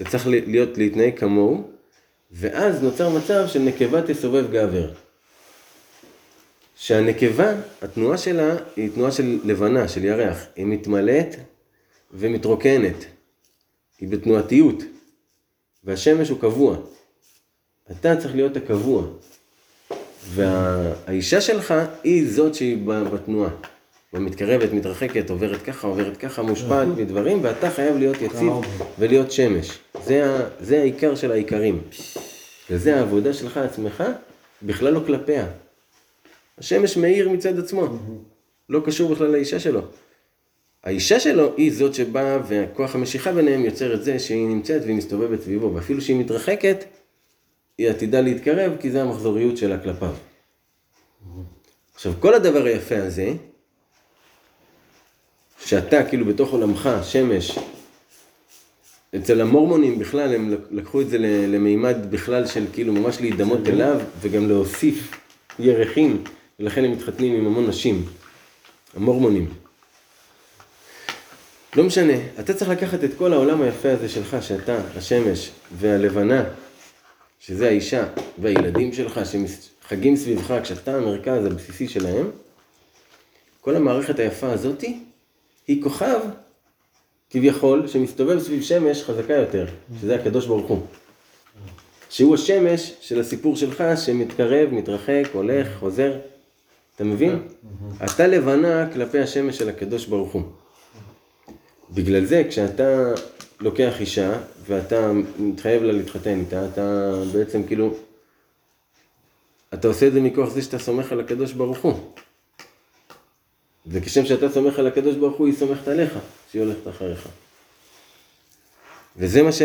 אתה 0.00 0.10
צריך 0.10 0.26
להיות, 0.26 0.78
להתנהג 0.78 1.18
כמוהו, 1.18 1.70
ואז 2.32 2.82
נוצר 2.82 3.08
מצב 3.08 3.46
של 3.46 3.58
נקבה 3.58 4.02
תסובב 4.02 4.52
גבר. 4.52 4.90
שהנקבה, 6.76 7.52
התנועה 7.82 8.18
שלה 8.18 8.56
היא 8.76 8.90
תנועה 8.94 9.12
של 9.12 9.38
לבנה, 9.44 9.88
של 9.88 10.04
ירח. 10.04 10.46
היא 10.56 10.66
מתמלאת 10.66 11.36
ומתרוקנת. 12.12 13.04
היא 13.98 14.08
בתנועתיות. 14.08 14.82
והשמש 15.84 16.28
הוא 16.28 16.40
קבוע. 16.40 16.76
אתה 17.90 18.16
צריך 18.16 18.34
להיות 18.34 18.56
הקבוע. 18.56 19.06
והאישה 20.26 21.40
שלך 21.40 21.74
היא 22.04 22.32
זאת 22.32 22.54
שהיא 22.54 22.78
בתנועה. 22.86 23.50
ומתקרבת, 24.14 24.72
מתרחקת, 24.72 25.30
עוברת 25.30 25.62
ככה, 25.62 25.86
עוברת 25.86 26.16
ככה, 26.16 26.42
מושפעת 26.42 26.88
מדברים, 26.88 27.44
ואתה 27.44 27.70
חייב 27.70 27.96
להיות 27.96 28.22
יציב 28.22 28.52
ולהיות 28.98 29.32
שמש. 29.32 29.78
זה, 30.04 30.26
ה, 30.26 30.48
זה 30.60 30.80
העיקר 30.80 31.14
של 31.14 31.32
העיקרים. 31.32 31.82
וזה 32.70 32.96
העבודה 32.96 33.34
שלך 33.34 33.56
עצמך, 33.56 34.04
בכלל 34.62 34.92
לא 34.92 35.00
כלפיה. 35.06 35.46
השמש 36.58 36.96
מאיר 36.96 37.28
מצד 37.28 37.58
עצמו, 37.58 37.88
לא 38.68 38.80
קשור 38.84 39.14
בכלל 39.14 39.26
לאישה 39.26 39.60
שלו. 39.60 39.80
האישה 40.84 41.20
שלו 41.20 41.52
היא 41.56 41.72
זאת 41.72 41.94
שבאה, 41.94 42.38
וכוח 42.48 42.94
המשיכה 42.94 43.32
ביניהם 43.32 43.64
יוצר 43.64 43.94
את 43.94 44.04
זה 44.04 44.18
שהיא 44.18 44.46
נמצאת 44.46 44.82
והיא 44.82 44.96
מסתובבת 44.96 45.40
סביבו, 45.40 45.74
ואפילו 45.74 46.00
שהיא 46.00 46.16
מתרחקת, 46.16 46.84
היא 47.78 47.90
עתידה 47.90 48.20
להתקרב, 48.20 48.72
כי 48.80 48.90
זה 48.90 49.02
המחזוריות 49.02 49.56
שלה 49.56 49.78
כלפיו. 49.78 50.14
עכשיו, 51.94 52.12
כל 52.20 52.34
הדבר 52.34 52.64
היפה 52.64 53.02
הזה, 53.02 53.32
שאתה 55.64 56.04
כאילו 56.04 56.26
בתוך 56.26 56.50
עולמך, 56.50 56.90
שמש, 57.02 57.58
אצל 59.16 59.40
המורמונים 59.40 59.98
בכלל, 59.98 60.34
הם 60.34 60.54
לקחו 60.70 61.00
את 61.00 61.08
זה 61.08 61.18
למימד 61.18 61.96
בכלל 62.10 62.46
של 62.46 62.64
כאילו 62.72 62.92
ממש 62.92 63.20
להידמות 63.20 63.68
אליו, 63.68 64.00
וגם 64.20 64.48
להוסיף 64.48 65.10
ירחים, 65.58 66.24
ולכן 66.60 66.84
הם 66.84 66.92
מתחתנים 66.92 67.34
עם 67.34 67.46
המון 67.46 67.66
נשים. 67.66 68.04
המורמונים. 68.96 69.48
לא 71.76 71.84
משנה, 71.84 72.12
אתה 72.40 72.54
צריך 72.54 72.70
לקחת 72.70 73.04
את 73.04 73.10
כל 73.18 73.32
העולם 73.32 73.62
היפה 73.62 73.92
הזה 73.92 74.08
שלך, 74.08 74.36
שאתה, 74.40 74.78
השמש 74.96 75.50
והלבנה, 75.78 76.44
שזה 77.40 77.68
האישה 77.68 78.04
והילדים 78.38 78.92
שלך, 78.92 79.20
שחגים 79.24 80.16
סביבך, 80.16 80.54
כשאתה 80.62 80.96
המרכז 80.96 81.44
הבסיסי 81.44 81.88
שלהם, 81.88 82.30
כל 83.60 83.76
המערכת 83.76 84.18
היפה 84.18 84.52
הזאתי, 84.52 84.98
היא 85.70 85.82
כוכב, 85.82 86.20
כביכול, 87.30 87.86
שמסתובב 87.86 88.38
סביב 88.38 88.62
שמש 88.62 89.02
חזקה 89.02 89.32
יותר, 89.32 89.66
שזה 90.00 90.14
הקדוש 90.14 90.46
ברוך 90.46 90.66
הוא. 90.66 90.80
שהוא 92.10 92.34
השמש 92.34 92.92
של 93.00 93.20
הסיפור 93.20 93.56
שלך, 93.56 93.84
שמתקרב, 94.04 94.68
מתרחק, 94.72 95.22
הולך, 95.32 95.68
חוזר. 95.78 96.18
אתה 96.96 97.04
מבין? 97.04 97.48
אתה 98.04 98.26
לבנה 98.26 98.92
כלפי 98.92 99.18
השמש 99.18 99.58
של 99.58 99.68
הקדוש 99.68 100.06
ברוך 100.06 100.32
הוא. 100.32 100.42
בגלל 101.90 102.24
זה, 102.24 102.42
כשאתה 102.48 103.12
לוקח 103.60 104.00
אישה, 104.00 104.38
ואתה 104.66 105.12
מתחייב 105.38 105.82
לה 105.82 105.92
להתחתן 105.92 106.38
איתה, 106.40 106.66
אתה 106.66 107.12
בעצם 107.32 107.62
כאילו, 107.62 107.94
אתה 109.74 109.88
עושה 109.88 110.06
את 110.06 110.12
זה 110.12 110.20
מכוח 110.20 110.50
זה 110.50 110.62
שאתה 110.62 110.78
סומך 110.78 111.12
על 111.12 111.20
הקדוש 111.20 111.52
ברוך 111.52 111.78
הוא. 111.78 111.94
וכשם 113.86 114.26
שאתה 114.26 114.50
סומך 114.50 114.78
על 114.78 114.86
הקדוש 114.86 115.16
ברוך 115.16 115.36
הוא, 115.36 115.46
היא 115.46 115.56
סומכת 115.56 115.88
עליך, 115.88 116.12
שהיא 116.52 116.62
הולכת 116.62 116.88
אחריך. 116.88 117.28
וזה 119.16 119.42
מה, 119.42 119.52
ש... 119.52 119.62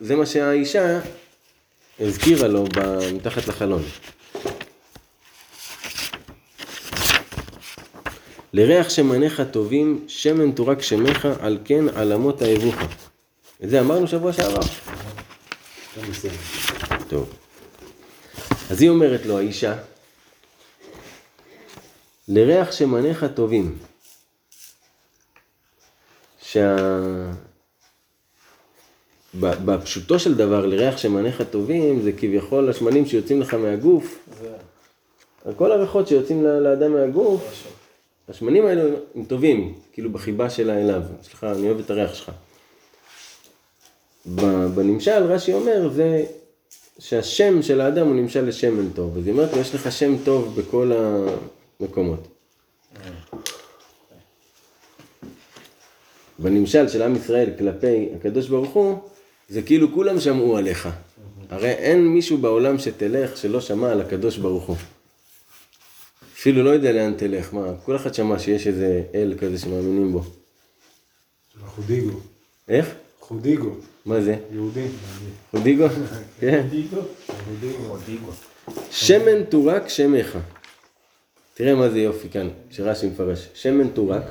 מה 0.00 0.26
שהאישה 0.26 1.00
הזכירה 2.00 2.48
לו 2.48 2.64
ב... 2.64 2.98
מתחת 3.14 3.48
לחלון. 3.48 3.82
לריח 8.52 8.90
שמניך 8.90 9.42
טובים, 9.50 10.04
שמן 10.08 10.52
תורק 10.52 10.82
שמך, 10.82 11.28
על 11.40 11.58
כן 11.64 11.88
עלמות 11.94 12.42
האבוך. 12.42 12.74
את 13.64 13.70
זה 13.70 13.80
אמרנו 13.80 14.06
שבוע 14.06 14.32
שעבר. 14.32 14.60
טוב. 17.08 17.30
אז 18.70 18.82
היא 18.82 18.90
אומרת 18.90 19.26
לו, 19.26 19.38
האישה, 19.38 19.74
לריח 22.28 22.72
שמניך 22.72 23.26
טובים. 23.34 23.78
שה... 26.42 26.76
בפשוטו 29.40 30.18
של 30.18 30.34
דבר, 30.34 30.66
לריח 30.66 30.98
שמניך 30.98 31.42
טובים, 31.50 32.02
זה 32.02 32.12
כביכול 32.12 32.70
השמנים 32.70 33.06
שיוצאים 33.06 33.40
לך 33.40 33.54
מהגוף, 33.54 34.28
זה 35.44 35.52
כל 35.56 35.72
הריחות 35.72 36.08
שיוצאים 36.08 36.44
לאדם 36.44 36.92
מהגוף. 36.92 37.64
השמנים 38.28 38.66
האלו 38.66 38.82
הם 39.14 39.24
טובים, 39.24 39.74
כאילו 39.92 40.10
בחיבה 40.10 40.50
שלה 40.50 40.78
אליו. 40.78 41.02
סליחה, 41.22 41.52
אני 41.52 41.66
אוהב 41.66 41.78
את 41.78 41.90
הריח 41.90 42.14
שלך. 42.14 42.30
בנמשל, 44.74 45.22
רש"י 45.22 45.52
אומר, 45.52 45.88
זה 45.94 46.24
שהשם 46.98 47.62
של 47.62 47.80
האדם 47.80 48.06
הוא 48.06 48.16
נמשל 48.16 48.48
לשמן 48.48 48.90
טוב. 48.90 49.18
אז 49.18 49.26
היא 49.26 49.32
אומרת 49.32 49.56
יש 49.56 49.74
לך 49.74 49.92
שם 49.92 50.16
טוב 50.24 50.60
בכל 50.60 50.92
המקומות. 51.80 52.28
בנמשל 56.38 56.88
של 56.88 57.02
עם 57.02 57.16
ישראל 57.16 57.50
כלפי 57.58 58.08
הקדוש 58.16 58.48
ברוך 58.48 58.70
הוא, 58.70 58.98
זה 59.48 59.62
כאילו 59.62 59.94
כולם 59.94 60.20
שמעו 60.20 60.56
עליך. 60.56 60.88
הרי 61.50 61.70
אין 61.70 62.08
מישהו 62.08 62.38
בעולם 62.38 62.78
שתלך 62.78 63.36
שלא 63.36 63.60
שמע 63.60 63.90
על 63.90 64.00
הקדוש 64.00 64.36
ברוך 64.36 64.64
הוא. 64.64 64.76
אפילו 66.34 66.62
לא 66.62 66.70
יודע 66.70 66.92
לאן 66.92 67.14
תלך, 67.16 67.54
מה, 67.54 67.72
כל 67.84 67.96
אחד 67.96 68.14
שמע 68.14 68.38
שיש 68.38 68.66
איזה 68.66 69.02
אל 69.14 69.34
כזה 69.40 69.58
שמאמינים 69.58 70.12
בו. 70.12 70.22
חודיגו. 71.66 72.20
איך? 72.68 72.94
חודיגו. 73.20 73.70
מה 74.06 74.20
זה? 74.20 74.36
יהודי. 74.52 74.86
חודיגו? 75.50 75.86
כן. 76.40 76.66
חודיגו. 77.48 78.30
שמן 78.90 79.44
תורק 79.44 79.88
שמך. 79.88 80.38
תראה 81.58 81.74
מה 81.74 81.88
זה 81.88 82.00
יופי 82.00 82.28
כאן, 82.28 82.48
שרש"י 82.70 83.06
מפרש. 83.06 83.48
שמן 83.54 83.88
תורק, 83.88 84.22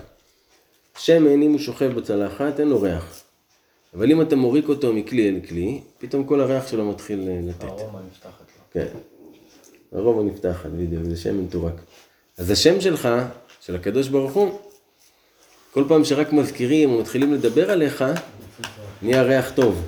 שמן 0.98 1.42
אם 1.42 1.52
הוא 1.52 1.60
שוכב 1.60 1.94
בצלחת 1.94 2.60
אין 2.60 2.68
לו 2.68 2.82
ריח. 2.82 3.24
אבל 3.94 4.12
אם 4.12 4.22
אתה 4.22 4.36
מוריק 4.36 4.70
אותו 4.70 4.94
מכלי 4.94 5.30
אל 5.30 5.40
כלי, 5.48 5.82
פתאום 5.98 6.24
כל 6.24 6.42
הריח 6.42 6.68
שלו 6.68 6.86
מתחיל 6.86 7.30
אה, 7.30 7.40
לתת. 7.44 7.64
הארומה 7.64 8.00
נפתחת 8.12 8.40
לו. 8.40 8.64
כן. 8.72 8.88
הרוב 9.92 10.26
נפתחת, 10.26 10.70
בדיוק, 10.70 11.04
זה 11.04 11.18
שמן 11.18 11.48
תורק. 11.48 11.74
אז 12.38 12.52
השם 12.52 12.82
שלך, 12.82 13.10
של 13.62 13.76
הקדוש 13.76 14.08
ברוך 14.08 14.34
הוא, 14.34 14.60
כל 15.72 15.84
פעם 15.88 16.06
שרק 16.06 16.34
מזכירים 16.34 16.90
או 16.90 17.02
מתחילים 17.02 17.34
לדבר 17.34 17.72
עליך, 17.72 18.04
נהיה 19.02 19.24
ריח 19.24 19.52
טוב. 19.56 19.82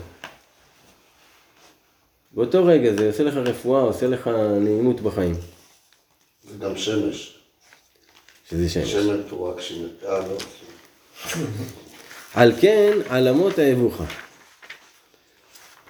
באותו 2.31 2.65
רגע 2.65 2.93
זה 2.93 3.07
עושה 3.07 3.23
לך 3.23 3.35
רפואה, 3.35 3.81
עושה 3.81 4.07
לך 4.07 4.27
נעימות 4.59 5.01
בחיים. 5.01 5.35
זה 6.51 6.57
גם 6.57 6.77
שמש. 6.77 7.39
שזה 8.49 8.69
שמש. 8.69 8.91
שמן 8.91 9.21
תורק 9.29 9.61
שמש. 9.61 9.89
אה, 10.05 10.19
לא. 10.19 10.37
על 12.33 12.53
כן, 12.61 12.97
עלמות 13.09 13.59
האבוכה. 13.59 14.03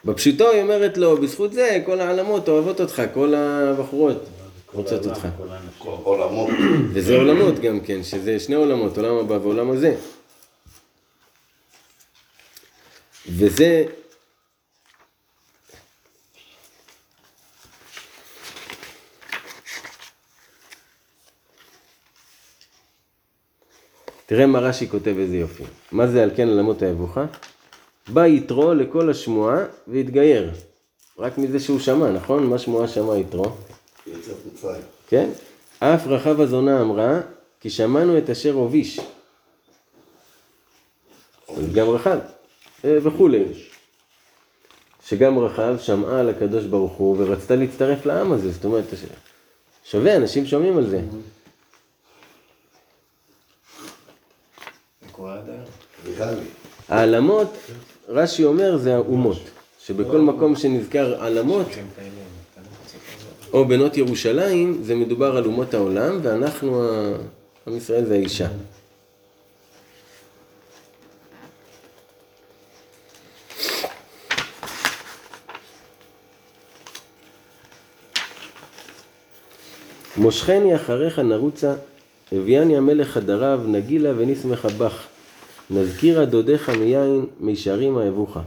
בפשוטו 0.05 0.51
היא 0.51 0.61
אומרת 0.61 0.97
לו, 0.97 1.17
בזכות 1.17 1.53
זה 1.53 1.81
כל 1.85 1.99
העלמות 1.99 2.49
אוהבות 2.49 2.81
אותך, 2.81 3.01
כל 3.13 3.33
הבחורות 3.35 4.25
רוצות 4.73 5.05
אותך. 5.05 5.27
עולמות. 5.79 6.49
וזה 6.93 7.15
עולמות 7.17 7.59
גם 7.59 7.79
כן, 7.79 8.03
שזה 8.03 8.39
שני 8.39 8.55
עולמות, 8.55 8.97
עולם 8.97 9.15
הבא 9.15 9.33
ועולם 9.33 9.71
הזה. 9.71 9.95
וזה... 13.27 13.85
תראה 24.29 24.45
מה 24.45 24.59
רש"י 24.59 24.89
כותב 24.89 25.15
איזה 25.17 25.37
יופי. 25.37 25.63
מה 25.91 26.07
זה 26.07 26.23
על 26.23 26.31
כן 26.35 26.47
עולמות 26.47 26.81
האבוכה? 26.81 27.25
בא 28.07 28.25
יתרו 28.25 28.73
לכל 28.73 29.09
השמועה 29.09 29.57
והתגייר. 29.87 30.51
רק 31.17 31.37
מזה 31.37 31.59
שהוא 31.59 31.79
שמע, 31.79 32.11
נכון? 32.11 32.47
מה 32.47 32.59
שמועה 32.59 32.87
שמע 32.87 33.17
יתרו? 33.17 33.51
כן? 35.07 35.29
אף 35.79 36.07
רחב 36.07 36.41
הזונה 36.41 36.81
אמרה, 36.81 37.19
כי 37.59 37.69
שמענו 37.69 38.17
את 38.17 38.29
אשר 38.29 38.53
הוביש. 38.53 38.99
אז 41.47 41.73
גם 41.73 41.89
רחב, 41.89 42.19
אה, 42.85 42.97
וכולי. 43.03 43.43
שגם 45.05 45.39
רחב 45.39 45.75
שמעה 45.79 46.19
על 46.19 46.29
הקדוש 46.29 46.65
ברוך 46.65 46.93
הוא 46.93 47.15
ורצתה 47.19 47.55
להצטרף 47.55 48.05
לעם 48.05 48.31
הזה, 48.31 48.51
זאת 48.51 48.65
אומרת, 48.65 48.85
שווה, 49.83 50.15
אנשים 50.15 50.45
שומעים 50.45 50.77
על. 50.77 50.89
זה 50.89 51.01
קורה 55.19 55.33
עד 55.37 55.49
היום. 55.49 55.59
ויאלי. 55.59 55.88
העלמות, 56.89 57.53
רש"י 58.09 58.43
אומר, 58.43 58.77
זה 58.77 58.95
האומות. 58.95 59.39
שבכל 59.89 60.21
מקום 60.21 60.55
שנזכר 60.55 61.23
עלמות. 61.23 61.67
או 63.53 63.65
בנות 63.65 63.97
ירושלים, 63.97 64.81
זה 64.83 64.95
מדובר 64.95 65.37
על 65.37 65.45
אומות 65.45 65.73
העולם, 65.73 66.19
ואנחנו, 66.21 66.83
עם 67.67 67.77
ישראל 67.77 68.05
זה 68.05 68.13
האישה. 68.13 68.47
מושכני 80.17 80.75
אחריך 80.75 81.19
נרוצה, 81.19 81.73
הביאני 82.31 82.77
המלך 82.77 83.07
חדריו, 83.07 83.61
נגילה 83.67 84.11
ונשמחה 84.17 84.67
בך. 84.67 85.08
נזכירה 85.69 86.25
דודיך 86.25 86.69
מיין, 86.69 87.25
מישרים 87.39 87.97
האבוכה. 87.97 88.41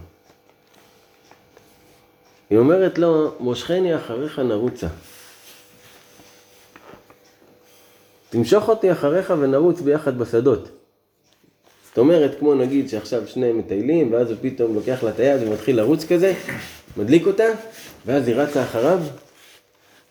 היא 2.50 2.58
אומרת 2.58 2.98
לו, 2.98 3.30
מושכני 3.40 3.96
אחריך 3.96 4.38
נרוצה. 4.38 4.86
תמשוך 8.30 8.68
אותי 8.68 8.92
אחריך 8.92 9.32
ונרוץ 9.40 9.80
ביחד 9.80 10.18
בשדות. 10.18 10.68
זאת 11.88 11.98
אומרת, 11.98 12.38
כמו 12.38 12.54
נגיד 12.54 12.88
שעכשיו 12.88 13.26
שניהם 13.26 13.58
מטיילים, 13.58 14.12
ואז 14.12 14.30
הוא 14.30 14.36
פתאום 14.40 14.74
לוקח 14.74 15.02
לה 15.02 15.10
את 15.10 15.18
היד 15.18 15.42
ומתחיל 15.42 15.76
לרוץ 15.76 16.04
כזה, 16.04 16.34
מדליק 16.96 17.26
אותה, 17.26 17.44
ואז 18.06 18.28
היא 18.28 18.36
רצה 18.36 18.64
אחריו. 18.64 19.00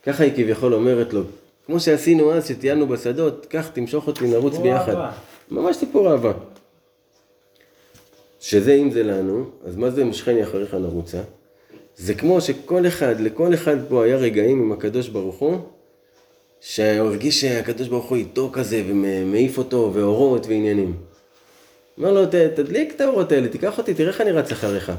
ככה 0.04 0.24
היא 0.24 0.32
כביכול 0.32 0.74
אומרת 0.74 1.14
לו, 1.14 1.22
כמו 1.66 1.80
שעשינו 1.80 2.34
אז, 2.34 2.48
שטיילנו 2.48 2.88
בשדות, 2.88 3.46
קח 3.46 3.68
תמשוך 3.68 4.08
אותי, 4.08 4.28
נרוץ 4.28 4.58
ביחד. 4.58 4.90
אהבה. 4.90 5.12
ממש 5.52 5.76
סיפור 5.76 6.12
אהבה. 6.12 6.32
שזה 8.42 8.74
אם 8.74 8.92
זה 8.92 9.04
לנו, 9.04 9.46
אז 9.66 9.76
מה 9.76 9.90
זה 9.90 10.04
משכני 10.06 10.44
אחריך 10.44 10.74
נרוצה? 10.74 11.22
זה 11.98 12.14
כמו 12.14 12.42
שכל 12.42 12.88
אחד, 12.88 13.20
לכל 13.20 13.54
אחד 13.54 13.76
פה 13.90 14.04
היה 14.06 14.16
רגעים 14.18 14.60
עם 14.62 14.72
הקדוש 14.72 15.08
ברוך 15.08 15.36
הוא, 15.36 15.58
שהוא 16.62 16.86
הרגיש 16.86 17.42
שהקדוש 17.42 17.88
ברוך 17.88 18.06
הוא 18.10 18.18
איתו 18.18 18.50
כזה, 18.54 18.84
ומעיף 18.88 19.58
אותו, 19.58 19.92
ואורות 19.94 20.46
ועניינים. 20.48 20.98
אומר 21.98 22.12
לו, 22.14 22.26
"ת- 22.26 22.36
תדליק 22.36 22.94
את 22.96 23.02
האורות 23.02 23.32
האלה, 23.32 23.48
תיקח 23.48 23.78
אותי, 23.78 23.94
תראה 23.94 24.10
איך 24.10 24.22
אני 24.22 24.32
רץ 24.32 24.52
אחריך. 24.52 24.92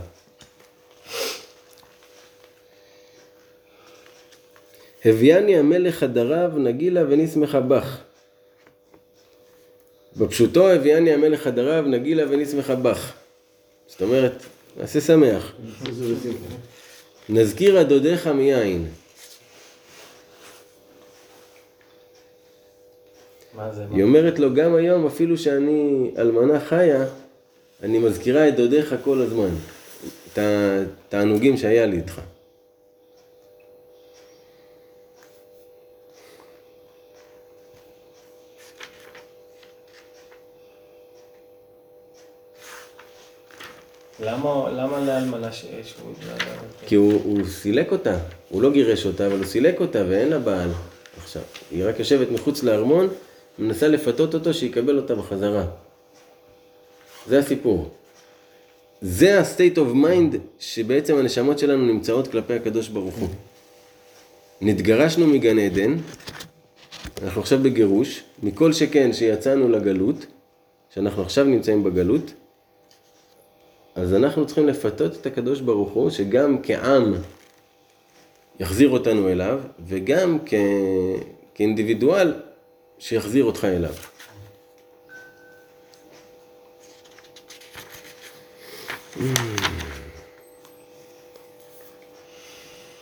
הביאני 5.04 5.56
המלך 5.58 5.94
חדריו, 5.94 6.50
נגילה 6.56 7.02
ונשמחה 7.08 7.60
בך. 7.60 7.98
בפשוטו 10.16 10.70
הביאני 10.70 11.12
המלך 11.12 11.42
חדריו, 11.42 11.82
נגילה 11.86 12.24
ונשמחה 12.30 12.74
בך. 12.74 13.12
זאת 13.92 14.02
אומרת, 14.02 14.42
נעשה 14.76 15.00
שמח. 15.00 15.52
נזכירה 17.28 17.84
דודיך 17.84 18.26
מיין. 18.26 18.88
היא 23.90 24.02
אומרת 24.02 24.38
לו, 24.38 24.54
גם 24.54 24.74
היום, 24.74 25.06
אפילו 25.06 25.38
שאני 25.38 26.10
אלמנה 26.18 26.60
חיה, 26.60 27.04
אני 27.82 27.98
מזכירה 27.98 28.48
את 28.48 28.56
דודיך 28.56 28.94
כל 29.04 29.20
הזמן. 29.20 29.50
את 30.32 30.38
התענוגים 30.38 31.56
שהיה 31.56 31.86
לי 31.86 31.96
איתך. 31.96 32.20
למה 44.22 44.70
למה 44.70 45.00
לאלמנה 45.00 45.52
ש- 45.52 45.64
שהוא... 45.82 46.12
כי 46.86 46.94
הוא, 46.94 47.12
הוא 47.12 47.44
סילק 47.44 47.92
אותה, 47.92 48.18
הוא 48.48 48.62
לא 48.62 48.70
גירש 48.70 49.06
אותה, 49.06 49.26
אבל 49.26 49.36
הוא 49.36 49.46
סילק 49.46 49.80
אותה 49.80 50.04
ואין 50.08 50.28
לה 50.28 50.38
בעל. 50.38 50.70
עכשיו, 51.22 51.42
היא 51.70 51.84
רק 51.84 51.98
יושבת 51.98 52.30
מחוץ 52.30 52.62
לארמון, 52.62 53.08
מנסה 53.58 53.88
לפתות 53.88 54.34
אותו 54.34 54.54
שיקבל 54.54 54.96
אותה 54.96 55.14
בחזרה. 55.14 55.64
זה 57.28 57.38
הסיפור. 57.38 57.90
זה 59.00 59.40
ה-state 59.40 59.76
of 59.76 60.04
mind 60.04 60.36
שבעצם 60.58 61.16
הנשמות 61.16 61.58
שלנו 61.58 61.86
נמצאות 61.86 62.28
כלפי 62.28 62.54
הקדוש 62.54 62.88
ברוך 62.88 63.14
הוא. 63.14 63.28
נתגרשנו 64.60 65.26
מגן 65.26 65.58
עדן, 65.58 65.96
אנחנו 67.22 67.40
עכשיו 67.40 67.58
בגירוש, 67.62 68.22
מכל 68.42 68.72
שכן 68.72 69.12
שיצאנו 69.12 69.68
לגלות, 69.68 70.26
שאנחנו 70.94 71.22
עכשיו 71.22 71.44
נמצאים 71.44 71.84
בגלות, 71.84 72.32
אז 73.94 74.14
אנחנו 74.14 74.46
צריכים 74.46 74.66
לפתות 74.66 75.16
את 75.16 75.26
הקדוש 75.26 75.60
ברוך 75.60 75.90
הוא 75.92 76.10
שגם 76.10 76.62
כעם 76.62 77.14
יחזיר 78.60 78.90
אותנו 78.90 79.28
אליו, 79.28 79.60
וגם 79.86 80.38
כ... 80.46 80.54
כאינדיבידואל 81.54 82.32
שיחזיר 82.98 83.44
אותך 83.44 83.64
אליו. 83.64 83.94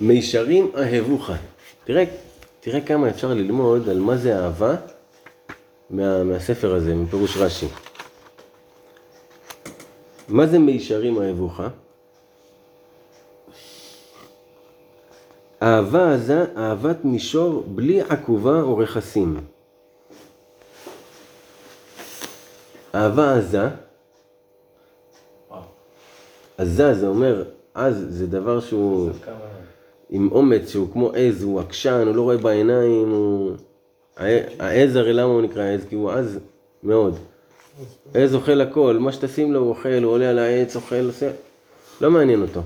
מישרים 0.00 0.72
אהבוך. 0.76 1.30
תראה, 1.84 2.04
תראה 2.60 2.80
כמה 2.80 3.08
אפשר 3.08 3.34
ללמוד 3.34 3.88
על 3.88 3.98
מה 3.98 4.16
זה 4.16 4.38
אהבה 4.38 4.76
מה, 5.90 6.24
מהספר 6.24 6.74
הזה, 6.74 6.94
מפירוש 6.94 7.36
רש"י. 7.36 7.89
מה 10.30 10.46
זה 10.46 10.58
מישרים 10.58 11.22
אהבוך? 11.22 11.60
אהבה 15.62 16.14
עזה, 16.14 16.44
אהבת 16.56 17.04
מישור 17.04 17.64
בלי 17.66 18.00
עכובה 18.00 18.60
או 18.62 18.76
רכסים. 18.78 19.40
אהבה 22.94 23.38
עזה, 23.38 23.68
עזה 26.58 26.94
זה 26.94 27.06
אומר, 27.06 27.44
עז 27.74 28.06
זה 28.08 28.26
דבר 28.26 28.60
שהוא. 28.60 29.10
עם 30.10 30.28
אומץ, 30.32 30.68
שהוא 30.68 30.92
כמו 30.92 31.10
עז, 31.14 31.42
הוא 31.42 31.60
עקשן, 31.60 32.04
הוא 32.06 32.16
לא 32.16 32.22
רואה 32.22 32.36
בעיניים, 32.36 33.10
הוא... 33.10 33.52
הע- 34.16 34.48
העז 34.58 34.96
הרי 34.96 35.12
למה 35.12 35.32
הוא 35.32 35.42
נקרא 35.42 35.64
עז? 35.64 35.84
כי 35.88 35.94
הוא 35.94 36.10
עז 36.10 36.38
מאוד. 36.82 37.14
עז 38.14 38.34
אוכל 38.34 38.60
הכל, 38.60 38.96
מה 39.00 39.12
שתשים 39.12 39.52
לו 39.52 39.60
הוא 39.60 39.68
אוכל, 39.68 40.02
הוא 40.02 40.12
עולה 40.12 40.30
על 40.30 40.38
העץ, 40.38 40.76
אוכל, 40.76 41.06
עושה... 41.06 41.30
לא 42.00 42.10
מעניין 42.10 42.42
אותו. 42.42 42.60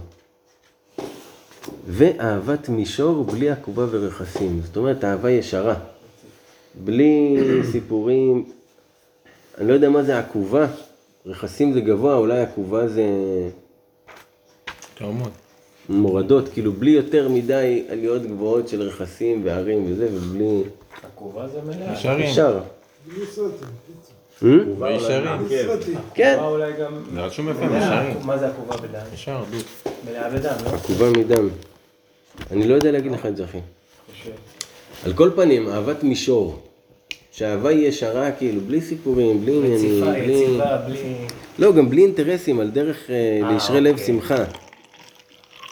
ואהבת 1.86 2.68
מישור 2.68 3.24
בלי 3.24 3.50
עקובה 3.50 3.86
ורכסים. 3.90 4.60
זאת 4.64 4.76
אומרת, 4.76 5.04
אהבה 5.04 5.30
ישרה. 5.30 5.74
בלי 6.84 7.36
סיפורים. 7.70 8.44
אני 9.58 9.68
לא 9.68 9.74
יודע 9.74 9.90
מה 9.90 10.02
זה 10.02 10.18
עקובה. 10.18 10.66
רכסים 11.26 11.72
זה 11.72 11.80
גבוה, 11.80 12.16
אולי 12.16 12.40
עקובה 12.40 12.88
זה 12.88 13.04
תאומות. 14.94 15.30
מורדות, 15.88 16.48
כאילו 16.48 16.72
בלי 16.72 16.90
יותר 16.90 17.28
מדי 17.28 17.84
עליות 17.88 18.22
גבוהות 18.22 18.68
של 18.68 18.82
רכסים 18.82 19.44
והרים 19.44 19.84
וזה, 19.88 20.08
ובלי... 20.12 20.62
עקובה 21.02 21.48
זה 21.48 21.60
מלאה. 21.62 21.92
ישרים. 21.92 22.20
ישר. 22.20 22.60
בלי 23.06 23.26
סרטים. 23.26 23.68
Hmm? 23.68 24.13
וישרים. 24.42 25.46
בלי 25.48 25.62
סרטים. 25.62 25.98
כן. 26.14 26.32
עקובה 26.32 26.48
אולי 26.48 26.72
גם... 26.72 26.92
זה 27.14 27.20
רשום 27.20 27.48
יפה. 27.48 27.64
ישרים. 27.64 28.16
מה 28.22 28.38
זה 28.38 28.48
עקובה 28.48 28.76
בדם? 28.76 29.00
ישר, 29.14 29.44
דוק. 29.50 29.94
מלאה 30.08 30.30
בדם, 30.30 30.54
לא? 30.64 30.70
עקובה 30.70 31.10
מדם. 31.10 31.48
אני 32.50 32.68
לא 32.68 32.74
יודע 32.74 32.90
להגיד 32.90 33.12
לך 33.12 33.26
את 33.26 33.36
זה, 33.36 33.44
אחי. 33.44 33.58
חושב. 34.10 34.30
על 35.04 35.12
כל 35.12 35.30
פנים, 35.36 35.68
אהבת 35.68 36.02
מישור. 36.02 36.62
שהאהבה 37.32 37.68
היא 37.68 37.88
ישרה, 37.88 38.32
כאילו, 38.32 38.60
בלי 38.60 38.80
סיפורים, 38.80 39.40
בלי 39.40 39.56
עניינים, 39.56 39.76
יציבה, 39.76 40.12
בלי... 40.12 40.32
יציבה, 40.32 40.76
בלי... 40.76 41.14
לא, 41.58 41.72
גם 41.72 41.90
בלי 41.90 42.02
אינטרסים, 42.02 42.60
על 42.60 42.70
דרך 42.70 43.10
אה, 43.10 43.14
אה, 43.14 43.52
לישרי 43.52 43.80
לב 43.80 43.92
אוקיי. 43.92 44.06
שמחה. 44.06 44.44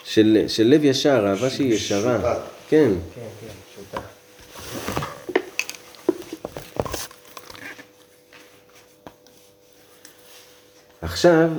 של, 0.05 0.45
של 0.49 0.67
לב 0.67 0.85
ישר, 0.85 1.25
אהבה 1.29 1.51
שהיא 1.51 1.73
ישרה. 1.75 2.19
כן. 2.69 2.91
כן, 3.15 3.21
כן, 3.93 3.99
עכשיו, 11.13 11.51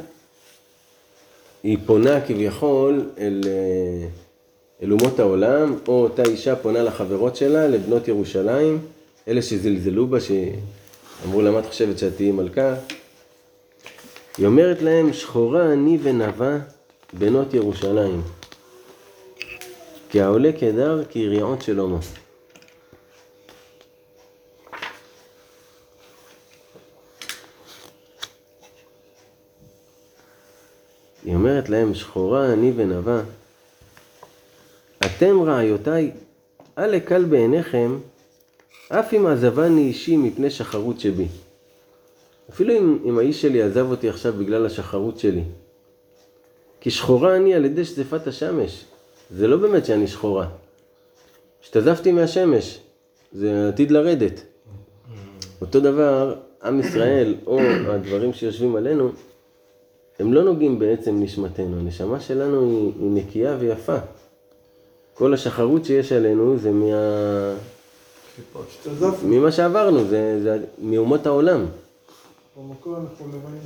היא 1.64 1.78
פונה 1.86 2.22
כביכול 2.22 3.10
אל, 3.18 3.42
אה, 3.46 4.08
אל 4.84 4.92
אומות 4.92 5.20
העולם, 5.20 5.76
או 5.88 6.04
אותה 6.04 6.24
אישה 6.24 6.56
פונה 6.56 6.84
לחברות 6.84 7.36
שלה, 7.36 7.68
לבנות 7.68 8.08
ירושלים, 8.08 8.80
אלה 9.28 9.42
שזלזלו 9.42 10.08
בה, 10.08 10.18
שאמרו 10.20 11.42
לה, 11.42 11.52
מה 11.52 11.60
את 11.60 11.66
חושבת 11.66 12.00
שאת 12.00 12.16
תהיי 12.16 12.32
מלכה? 12.32 12.76
היא 14.38 14.46
אומרת 14.46 14.82
להם, 14.82 15.14
שחורה 15.14 15.74
אני 15.74 15.98
ונבה 16.04 16.58
בנות 17.14 17.54
ירושלים, 17.54 18.22
כי 20.10 20.22
העולה 20.22 20.52
קדר 20.52 21.04
כיריעות 21.10 21.62
שלמה. 21.62 22.00
היא 31.26 31.36
אומרת 31.36 31.70
להם, 31.70 31.94
שחורה 31.94 32.54
אני 32.54 32.72
ונבה, 32.76 33.22
אתם 35.06 35.42
רעיותיי, 35.42 36.12
אלה 36.78 37.00
קל 37.00 37.26
בעיניכם, 37.26 37.98
אף 38.90 39.14
אם 39.14 39.28
עזבני 39.28 39.82
אישי 39.82 40.18
מפני 40.18 40.50
שחרות 40.50 41.00
שבי. 41.00 41.28
אפילו 42.50 42.78
אם, 42.78 42.98
אם 43.06 43.20
האיש 43.20 43.42
שלי 43.42 43.62
עזב 43.62 43.92
אותי 43.92 44.10
עכשיו 44.10 44.34
בגלל 44.34 44.66
השחרות 44.66 45.20
שלי. 45.20 45.44
כי 46.82 46.92
שחורה 46.92 47.36
אני 47.36 47.56
על 47.56 47.66
ידי 47.66 47.86
שזפת 47.86 48.28
השמש. 48.28 48.86
זה 49.32 49.48
לא 49.48 49.58
באמת 49.58 49.86
שאני 49.86 50.08
שחורה. 50.08 50.48
השתזפתי 51.64 52.12
מהשמש. 52.12 52.80
זה 53.32 53.68
עתיד 53.68 53.92
לרדת. 53.92 54.42
אותו 55.62 55.80
דבר, 55.80 56.36
עם 56.64 56.80
ישראל, 56.80 57.36
או 57.46 57.60
הדברים 57.88 58.34
שיושבים 58.34 58.76
עלינו, 58.76 59.12
הם 60.20 60.34
לא 60.34 60.44
נוגעים 60.44 60.80
בעצם 60.80 61.20
נשמתנו. 61.24 61.80
הנשמה 61.80 62.20
שלנו 62.20 62.70
היא, 62.70 62.92
היא 63.00 63.12
נקייה 63.12 63.58
ויפה. 63.60 63.98
כל 65.14 65.34
השחרות 65.34 65.86
שיש 65.86 66.12
עלינו 66.12 66.58
זה 66.58 66.72
מה... 66.72 66.86
ממה 69.24 69.52
שעברנו, 69.52 70.06
זה, 70.08 70.40
זה 70.44 70.58
מאומות 70.82 71.26
העולם. 71.26 71.66
במקור 72.58 72.98
אנחנו 72.98 73.28
לבנים. 73.28 73.62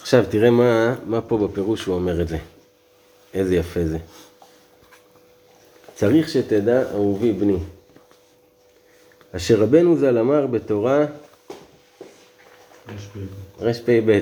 עכשיו 0.00 0.24
תראה 0.30 0.50
מה, 0.50 0.94
מה 1.06 1.20
פה 1.20 1.38
בפירוש 1.38 1.84
הוא 1.84 1.94
אומר 1.94 2.20
את 2.22 2.28
זה. 2.28 2.38
איזה 3.34 3.56
יפה 3.56 3.86
זה. 3.86 3.98
צריך 5.94 6.28
שתדע, 6.28 6.90
אהובי 6.92 7.32
בני, 7.32 7.56
אשר 9.32 9.60
רבנו 9.60 9.96
ז"ל 9.96 10.18
אמר 10.18 10.46
בתורה 10.46 11.06
רפ"ב, 13.60 14.20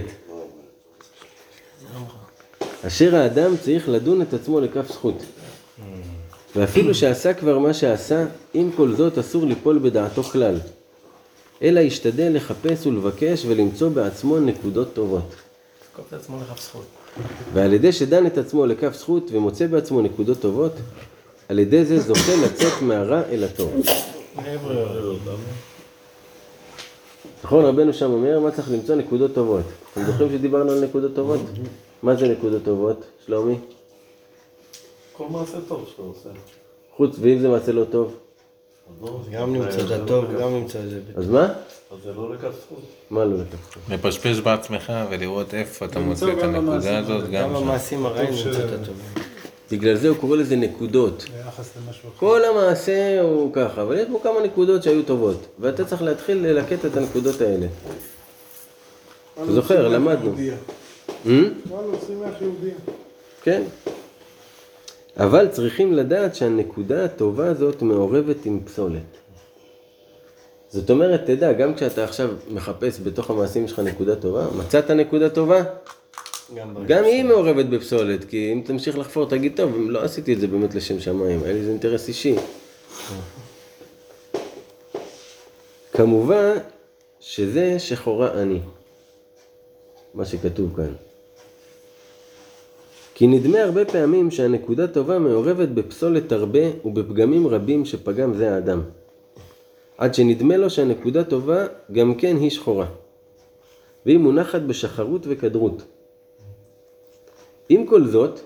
אשר 2.87 3.17
האדם 3.17 3.57
צריך 3.57 3.89
לדון 3.89 4.23
את 4.23 4.35
עצמו 4.35 4.61
לכף 4.61 4.89
זכות. 4.89 5.23
ואפילו 6.57 6.95
שעשה 6.95 7.35
כבר 7.35 7.59
מה 7.59 7.75
שעשה, 7.75 8.27
עם 8.55 8.71
כל 8.77 8.93
זאת 8.93 9.19
אסור 9.19 9.47
ליפול 9.47 9.79
בדעתו 9.79 10.23
כלל. 10.23 10.59
אלא 11.63 11.81
ישתדל 11.81 12.37
לחפש 12.37 12.87
ולבקש 12.87 13.45
ולמצוא 13.45 13.89
בעצמו 13.89 14.41
נקודות 14.41 14.95
טובות. 14.95 15.35
ועל 17.53 17.73
ידי 17.73 17.93
שדן 17.93 18.27
את 18.27 18.39
עצמו 18.39 18.67
לכף 18.67 18.95
זכות 18.97 19.31
ומוצא 19.33 19.67
בעצמו 19.67 20.03
נקודות 20.03 20.41
טובות, 20.41 20.73
על 21.49 21.59
ידי 21.59 21.85
זה 21.85 22.01
זוכה 22.01 22.33
לצאת 22.45 22.83
מהרע 22.83 23.23
אל 23.31 23.45
הטוב. 23.45 23.83
נכון, 27.45 27.65
רבנו 27.65 27.93
שם 27.93 28.11
אומר, 28.13 28.41
מה 28.41 28.51
צריך 28.51 28.71
למצוא 28.71 28.95
נקודות 28.95 29.35
טובות. 29.35 29.65
אתם 29.93 30.05
זוכרים 30.05 30.31
שדיברנו 30.33 30.73
על 30.73 30.85
נקודות 30.85 31.15
טובות? 31.15 31.41
מה 32.03 32.17
זה 32.17 32.29
נקודות 32.29 32.65
טובות, 32.65 33.05
שלומי? 33.27 33.57
כל 35.13 35.25
מעשה 35.31 35.59
טוב 35.69 35.89
שאתה 35.91 36.03
עושה. 36.03 36.29
חוץ, 36.97 37.17
ואם 37.21 37.39
זה 37.39 37.49
מעשה 37.49 37.73
לא 37.73 37.85
טוב, 37.85 38.17
גם 39.33 39.53
נמצא 39.53 39.81
את 39.87 39.91
הטוב, 39.91 40.25
גם 40.41 40.55
נמצא 40.55 40.79
את 40.79 40.91
זה. 40.91 41.01
אז 41.17 41.29
מה? 41.29 41.45
אז 41.45 41.99
זה 42.05 42.13
לא 42.13 42.35
לכף 42.35 42.49
זכות. 42.61 42.83
מה 43.11 43.25
לא 43.25 43.37
לקח? 43.37 43.79
לפשפש 43.91 44.41
בעצמך 44.41 44.93
ולראות 45.11 45.55
איפה 45.55 45.85
אתה 45.85 46.01
מוצא 46.01 46.33
את 46.33 46.43
הנקודה 46.43 46.99
הזאת, 46.99 47.31
גם. 47.31 47.57
המעשים 47.57 48.07
הרעים 48.07 48.31
נמצא 48.31 48.65
את 48.65 48.81
הטוב. 48.81 48.97
בגלל 49.71 49.97
זה 49.97 50.09
הוא 50.09 50.17
קורא 50.17 50.37
לזה 50.37 50.57
נקודות. 50.57 51.25
כל 52.17 52.45
המעשה 52.45 53.21
הוא 53.21 53.53
ככה, 53.53 53.83
אבל 53.83 53.99
יש 53.99 54.09
בו 54.09 54.21
כמה 54.21 54.41
נקודות 54.45 54.83
שהיו 54.83 55.03
טובות, 55.03 55.47
ואתה 55.59 55.85
צריך 55.85 56.03
להתחיל 56.03 56.47
ללקט 56.47 56.85
את 56.85 56.97
הנקודות 56.97 57.41
האלה. 57.41 57.67
אתה 59.43 59.53
זוכר, 59.53 59.89
למדנו. 59.89 60.35
Hmm? 61.25 61.29
כן. 63.43 63.63
אבל 65.17 65.49
צריכים 65.49 65.93
לדעת 65.93 66.35
שהנקודה 66.35 67.05
הטובה 67.05 67.47
הזאת 67.47 67.83
מעורבת 67.83 68.47
עם 68.47 68.61
פסולת. 68.65 69.01
זאת 70.69 70.91
אומרת, 70.91 71.21
תדע, 71.27 71.53
גם 71.53 71.75
כשאתה 71.75 72.05
עכשיו 72.05 72.31
מחפש 72.51 73.01
בתוך 73.03 73.31
המעשים 73.31 73.69
שלך 73.69 73.79
נקודה 73.79 74.17
טובה, 74.17 74.47
מצאת 74.59 74.91
נקודה 74.91 75.31
טובה, 75.31 75.63
גם 76.87 77.05
היא 77.05 77.25
מעורבת 77.25 77.67
בפסולת, 77.67 78.25
כי 78.25 78.53
אם 78.53 78.63
תמשיך 78.65 78.99
לחפור, 78.99 79.29
תגיד, 79.29 79.57
טוב, 79.57 79.73
לא 79.77 80.03
עשיתי 80.03 80.33
את 80.33 80.41
זה 80.41 80.47
באמת 80.47 80.75
לשם 80.75 81.01
שמיים, 81.01 81.43
היה 81.43 81.53
לי 81.53 81.59
איזה 81.59 81.71
אינטרס 81.71 82.09
אישי. 82.09 82.35
כמובן 85.93 86.57
שזה 87.21 87.79
שחורה 87.79 88.43
אני, 88.43 88.61
מה 90.15 90.25
שכתוב 90.25 90.77
כאן. 90.77 90.93
כי 93.15 93.27
נדמה 93.27 93.63
הרבה 93.63 93.85
פעמים 93.85 94.31
שהנקודה 94.31 94.87
טובה 94.87 95.19
מעורבת 95.19 95.69
בפסולת 95.69 96.33
הרבה 96.33 96.61
ובפגמים 96.85 97.47
רבים 97.47 97.85
שפגם 97.85 98.35
זה 98.35 98.55
האדם. 98.55 98.83
עד 99.99 100.15
שנדמה 100.15 100.57
לו 100.57 100.71
שהנקודה 100.71 101.25
טובה 101.25 101.67
גם 101.93 102.15
כן 102.15 102.37
היא 102.37 102.51
שחורה. 102.51 102.87
והיא 104.07 104.19
מונחת 104.19 104.61
בשחרות 104.61 105.27
וכדרות. 105.29 105.83
עם 107.69 107.87
כל 107.87 108.07
זאת, 108.07 108.41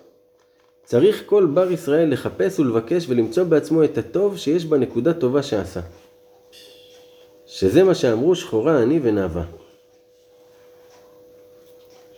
צריך 0.85 1.23
כל 1.27 1.47
בר 1.47 1.73
ישראל 1.73 2.13
לחפש 2.13 2.61
ולבקש 2.61 3.07
ולמצוא 3.09 3.45
בעצמו 3.45 3.85
את 3.85 3.99
הטוב 3.99 4.37
שיש 4.37 4.65
בנקודה 4.65 5.13
טובה 5.15 5.43
שעשה. 5.43 5.81
שזה 7.47 7.85
מה 7.85 7.95
שאמרו 7.95 8.35
שחורה 8.35 8.83
אני 8.83 9.01
ונאווה. 9.03 9.45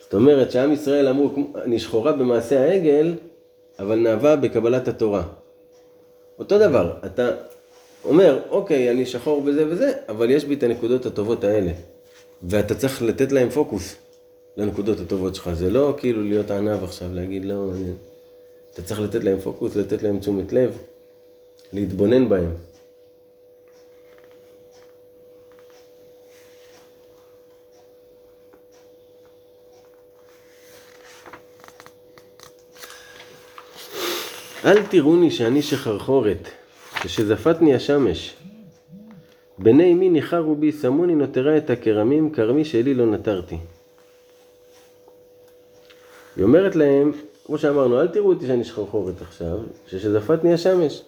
זאת 0.00 0.14
אומרת 0.14 0.50
שעם 0.50 0.72
ישראל 0.72 1.08
אמרו, 1.08 1.30
אני 1.64 1.78
שחורה 1.78 2.12
במעשה 2.12 2.60
העגל, 2.60 3.14
אבל 3.78 3.98
נאווה 3.98 4.36
בקבלת 4.36 4.88
התורה. 4.88 5.22
אותו 6.38 6.58
דבר, 6.58 6.92
אתה 7.06 7.30
אומר, 8.04 8.38
אוקיי, 8.50 8.90
אני 8.90 9.06
שחור 9.06 9.42
בזה 9.42 9.64
וזה, 9.68 9.92
אבל 10.08 10.30
יש 10.30 10.44
בי 10.44 10.54
את 10.54 10.62
הנקודות 10.62 11.06
הטובות 11.06 11.44
האלה. 11.44 11.72
ואתה 12.42 12.74
צריך 12.74 13.02
לתת 13.02 13.32
להם 13.32 13.50
פוקוס 13.50 13.96
לנקודות 14.56 15.00
הטובות 15.00 15.34
שלך. 15.34 15.52
זה 15.52 15.70
לא 15.70 15.94
כאילו 15.96 16.22
להיות 16.22 16.50
ענב 16.50 16.84
עכשיו, 16.84 17.08
להגיד 17.14 17.44
לא, 17.44 17.70
אני... 17.74 17.92
אתה 18.74 18.82
צריך 18.82 19.00
לתת 19.00 19.24
להם 19.24 19.40
פוקוס, 19.40 19.76
לתת 19.76 20.02
להם 20.02 20.18
תשומת 20.18 20.52
לב, 20.52 20.78
להתבונן 21.72 22.28
בהם. 22.28 22.50
אל 34.64 34.82
תראוני 34.86 35.30
שאני 35.30 35.62
שחרחורת, 35.62 36.48
כשזפתני 36.94 37.74
השמש. 37.74 38.34
בני 39.58 39.92
אמי 39.92 40.08
ניחרו 40.08 40.54
בי, 40.54 40.72
שמוני 40.72 41.14
נותרה 41.14 41.56
את 41.56 41.70
הכרמים, 41.70 42.30
כרמי 42.30 42.64
שלי 42.64 42.94
לא 42.94 43.06
נטרתי. 43.06 43.56
היא 46.40 46.46
אומרת 46.46 46.76
להם, 46.76 47.12
כמו 47.44 47.58
שאמרנו, 47.58 48.00
אל 48.00 48.08
תראו 48.08 48.28
אותי 48.28 48.46
שאני 48.46 48.64
שחרחורת 48.64 49.22
עכשיו, 49.22 49.58
כששזפתני 49.86 50.52
השמש. 50.52 51.02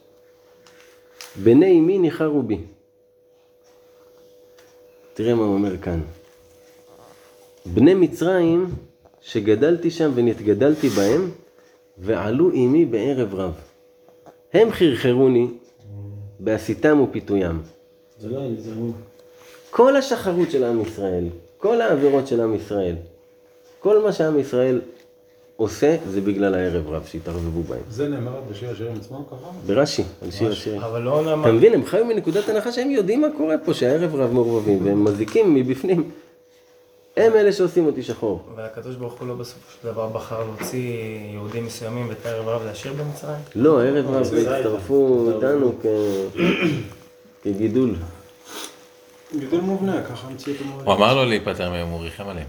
בני 1.42 1.78
אמי 1.78 1.98
ניחרו 1.98 2.42
בי. 2.42 2.58
תראה 5.14 5.34
מה 5.34 5.44
הוא 5.44 5.54
אומר 5.54 5.78
כאן. 5.78 6.00
בני 7.66 7.94
מצרים, 7.94 8.66
שגדלתי 9.20 9.90
שם 9.90 10.10
ונתגדלתי 10.14 10.88
בהם, 10.88 11.30
ועלו 11.98 12.50
עמי 12.52 12.84
בערב 12.84 13.34
רב. 13.34 13.54
הם 14.52 14.72
חרחרוני 14.72 15.46
בעשיתם 16.40 17.00
ופיתוים. 17.00 17.62
זה 18.18 18.28
לא 18.28 18.38
אני, 18.38 18.56
זה 18.56 18.74
הוא. 18.74 18.92
כל 19.70 19.96
השחרות 19.96 20.50
של 20.50 20.64
עם 20.64 20.80
ישראל, 20.80 21.24
כל 21.58 21.80
העבירות 21.80 22.26
של 22.26 22.40
עם 22.40 22.54
ישראל, 22.54 22.94
כל 23.80 24.02
מה 24.02 24.12
שעם 24.12 24.38
ישראל 24.38 24.80
עושה 25.62 25.96
זה 26.10 26.20
בגלל 26.20 26.54
הערב 26.54 26.88
רב 26.88 27.02
שהתערבבו 27.06 27.62
בהם. 27.62 27.80
זה 27.90 28.08
נאמר 28.08 28.40
בשיר 28.50 28.70
השירים 28.70 28.92
עצמם 29.00 29.22
ככה? 29.30 29.50
ברש"י, 29.66 30.02
על 30.22 30.30
שיר 30.30 30.52
השירים. 30.52 30.80
אבל 30.80 31.02
לא 31.02 31.24
למה... 31.26 31.42
אתה 31.42 31.52
מבין, 31.52 31.74
הם 31.74 31.84
חיו 31.84 32.04
מנקודת 32.04 32.48
הנחה 32.48 32.72
שהם 32.72 32.90
יודעים 32.90 33.20
מה 33.20 33.28
קורה 33.36 33.58
פה, 33.64 33.74
שהערב 33.74 34.14
רב 34.14 34.32
מעורבבים, 34.32 34.86
והם 34.86 35.04
מזיקים 35.04 35.54
מבפנים. 35.54 36.10
הם 37.16 37.32
אלה 37.34 37.52
שעושים 37.52 37.86
אותי 37.86 38.02
שחור. 38.02 38.42
והקדוש 38.56 38.96
ברוך 38.96 39.20
הוא 39.20 39.28
לא 39.28 39.34
בסופו 39.34 39.72
של 39.72 39.88
דבר 39.88 40.08
בחר 40.08 40.44
להוציא 40.44 40.92
יהודים 41.32 41.66
מסוימים 41.66 42.08
ואת 42.08 42.26
הערב 42.26 42.48
רב 42.48 42.62
להשאיר 42.64 42.92
במצרים? 42.92 43.40
לא, 43.54 43.80
הערב 43.80 44.06
רב 44.10 44.22
הצטרפו 44.22 45.30
איתנו 45.34 45.72
כגידול. 47.42 47.94
גידול 49.38 49.60
מובנה, 49.60 50.02
ככה 50.02 50.28
המציאות 50.28 50.58
הוא 50.58 50.66
המובנה. 50.70 50.94
אמר 50.94 51.14
לו 51.14 51.24
להיפטר 51.24 51.70
מהם, 51.70 51.88
הוא 51.88 52.00
ריחם 52.00 52.28
עליהם. 52.28 52.46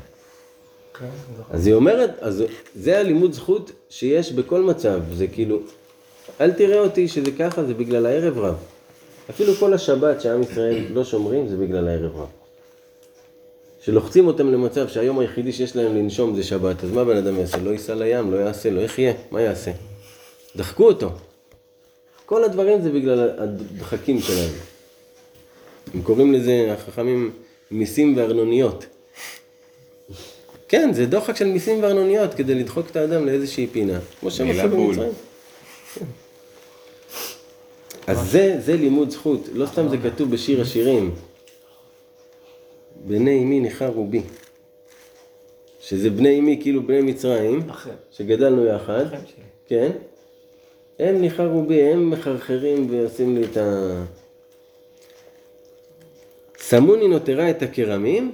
נכון. 0.94 1.08
אז 1.50 1.68
היא 1.68 1.76
אומרת, 1.76 2.12
אז 2.20 2.44
זה 2.76 3.00
הלימוד 3.00 3.34
זכות 3.34 3.72
שיש 3.90 4.32
בכל 4.32 4.62
מצב, 4.62 5.02
זה 5.14 5.28
כאילו, 5.28 5.60
אל 6.42 6.52
תראה 6.52 6.80
אותי 6.80 7.08
שזה 7.08 7.32
ככה, 7.32 7.64
זה 7.64 7.74
בגלל 7.74 8.06
הערב 8.06 8.38
רב. 8.38 8.56
אפילו 9.30 9.54
כל 9.54 9.74
השבת 9.74 10.22
שעם 10.22 10.42
ישראל 10.42 10.86
לא 10.90 11.04
שומרים, 11.04 11.48
זה 11.48 11.58
בגלל 11.58 11.88
הערב 11.88 12.16
רב. 12.16 12.28
שלוחצים 13.82 14.28
אותם 14.28 14.52
למצב 14.52 14.88
שהיום 14.88 15.20
היחידי 15.20 15.52
שיש 15.52 15.76
להם 15.76 15.96
לנשום 15.96 16.36
זה 16.36 16.44
שבת, 16.44 16.84
אז 16.84 16.92
מה 16.92 17.04
בן 17.06 17.18
אדם 17.18 17.40
יעשה? 17.40 17.58
לא 17.58 17.70
ייסע 17.70 17.96
לים, 17.96 18.32
לא 18.32 18.38
יעשה, 18.38 18.70
לא 18.70 18.82
יחיה, 18.82 19.14
מה 19.32 19.42
יעשה? 19.42 19.72
דחקו 20.56 20.84
אותו. 20.84 21.10
כל 22.26 22.44
הדברים 22.44 22.82
זה 22.82 22.92
בגלל 22.92 23.30
הדחקים 23.38 24.22
שלהם. 24.22 24.52
הם 25.94 26.02
קוראים 26.02 26.34
לזה, 26.34 26.74
החכמים, 26.74 27.32
מיסים 27.72 28.18
וארנוניות. 28.18 28.86
כן, 30.74 30.94
זה 30.94 31.06
דוחק 31.06 31.36
של 31.36 31.48
מיסים 31.48 31.84
וארנוניות 31.84 32.34
כדי 32.34 32.56
לדחוק 32.56 32.90
את 32.92 32.96
האדם 32.96 33.26
לאיזושהי 33.26 33.68
פינה. 33.68 34.00
כמו 34.20 34.32
שהם 34.32 34.50
עשו. 34.50 34.70
במצרים. 34.70 35.12
כן. 35.94 36.06
אז 38.08 38.32
זה, 38.32 38.56
זה 38.60 38.76
לימוד 38.76 39.10
זכות, 39.10 39.50
לא 39.54 39.66
סתם 39.66 39.90
זה 39.90 39.98
כתוב 39.98 40.32
בשיר 40.32 40.62
השירים. 40.62 41.16
בני 43.06 43.44
אמי 43.44 43.60
ניחרו 43.60 44.08
בי. 44.08 44.22
שזה 45.80 46.10
בני 46.10 46.40
אמי, 46.40 46.60
כאילו 46.62 46.88
בני 46.88 47.02
מצרים, 47.02 47.70
אחר. 47.70 47.92
שגדלנו 48.12 48.66
יחד. 48.66 49.06
כן? 49.68 49.92
הם 51.00 51.22
ניחרו 51.22 51.66
בי, 51.66 51.82
הם 51.82 52.10
מחרחרים 52.10 52.88
ועושים 52.92 53.36
לי 53.36 53.44
את 53.44 53.58
ה... 53.58 54.04
שמוני 56.68 57.08
נותרה 57.08 57.50
את 57.50 57.62
הכרמים, 57.62 58.32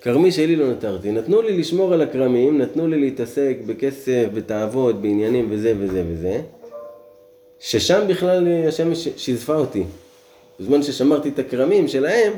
כרמי 0.00 0.32
שלי 0.32 0.56
לא 0.56 0.66
נותרתי. 0.66 1.12
נתנו 1.12 1.42
לי 1.42 1.58
לשמור 1.58 1.94
על 1.94 2.02
הכרמים, 2.02 2.58
נתנו 2.58 2.88
לי 2.88 3.00
להתעסק 3.00 3.56
בכסף, 3.66 4.26
בתאוות, 4.34 5.02
בעניינים 5.02 5.46
וזה 5.50 5.74
וזה 5.78 6.04
וזה, 6.08 6.42
ששם 7.58 8.00
בכלל 8.08 8.48
השמש 8.68 9.08
שיזפה 9.16 9.54
אותי. 9.54 9.84
בזמן 10.60 10.82
ששמרתי 10.82 11.28
את 11.28 11.38
הכרמים 11.38 11.88
שלהם, 11.88 12.32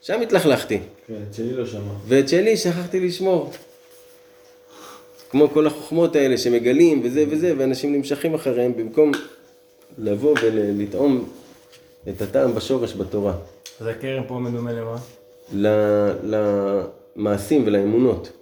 שם 0.00 0.20
התלכלכתי. 0.20 0.80
כן, 1.06 1.14
שלי 1.32 1.52
לא 1.52 1.66
שמע. 1.66 1.92
ואת 2.06 2.28
שלי 2.28 2.56
שכחתי 2.56 3.00
לשמור. 3.00 3.50
כמו 5.30 5.48
כל 5.48 5.66
החוכמות 5.66 6.16
האלה 6.16 6.38
שמגלים 6.38 7.00
וזה 7.04 7.24
וזה, 7.30 7.54
ואנשים 7.58 7.92
נמשכים 7.92 8.34
אחריהם 8.34 8.76
במקום 8.76 9.12
לבוא 9.98 10.34
ולטעום 10.42 11.28
את 12.08 12.22
הטעם 12.22 12.54
בשורש 12.54 12.94
בתורה. 12.94 13.34
אז 13.80 13.86
הכרם 13.86 14.22
פה 14.26 14.38
מדומה 14.38 14.72
למה? 14.72 14.96
ל- 15.52 16.12
למעשים 17.16 17.62
ולאמונות. 17.66 18.32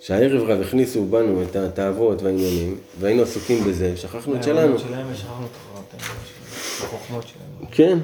שהערב 0.00 0.42
רב 0.50 0.60
הכניסו 0.60 1.04
בנו 1.06 1.42
את 1.42 1.56
התאוות 1.56 2.22
והעניינים, 2.22 2.78
והיינו 3.00 3.22
עסוקים 3.22 3.64
בזה, 3.64 3.96
שכחנו 3.96 4.36
את 4.36 4.42
שלנו. 4.42 4.58
האמונות 4.60 4.80
שלהם 4.80 5.06
ושכחנו 5.12 5.46
את 5.46 5.50
החוכמות 6.00 6.22
שלהם, 6.26 6.88
החוכמות 6.88 7.24
שלהם. 7.28 7.70
כן. 7.70 7.98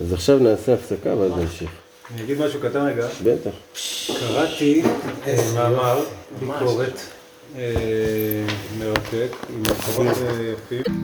אז 0.00 0.12
עכשיו 0.12 0.38
נעשה 0.38 0.74
הפסקה 0.74 1.16
ואז 1.16 1.32
נמשיך. 1.36 1.70
אני 2.14 2.22
אגיד 2.22 2.38
משהו 2.40 2.60
קטן 2.60 2.86
רגע. 2.86 3.08
בטח. 3.24 3.50
קראתי 4.20 4.82
אה, 5.26 5.36
מאמר, 5.54 6.04
ביקורת, 6.40 6.98
אה, 7.56 8.46
מרתק, 8.78 9.36
עם 9.54 9.62
מקורות 9.62 10.16
אה, 10.22 10.52
יפים. 10.52 11.02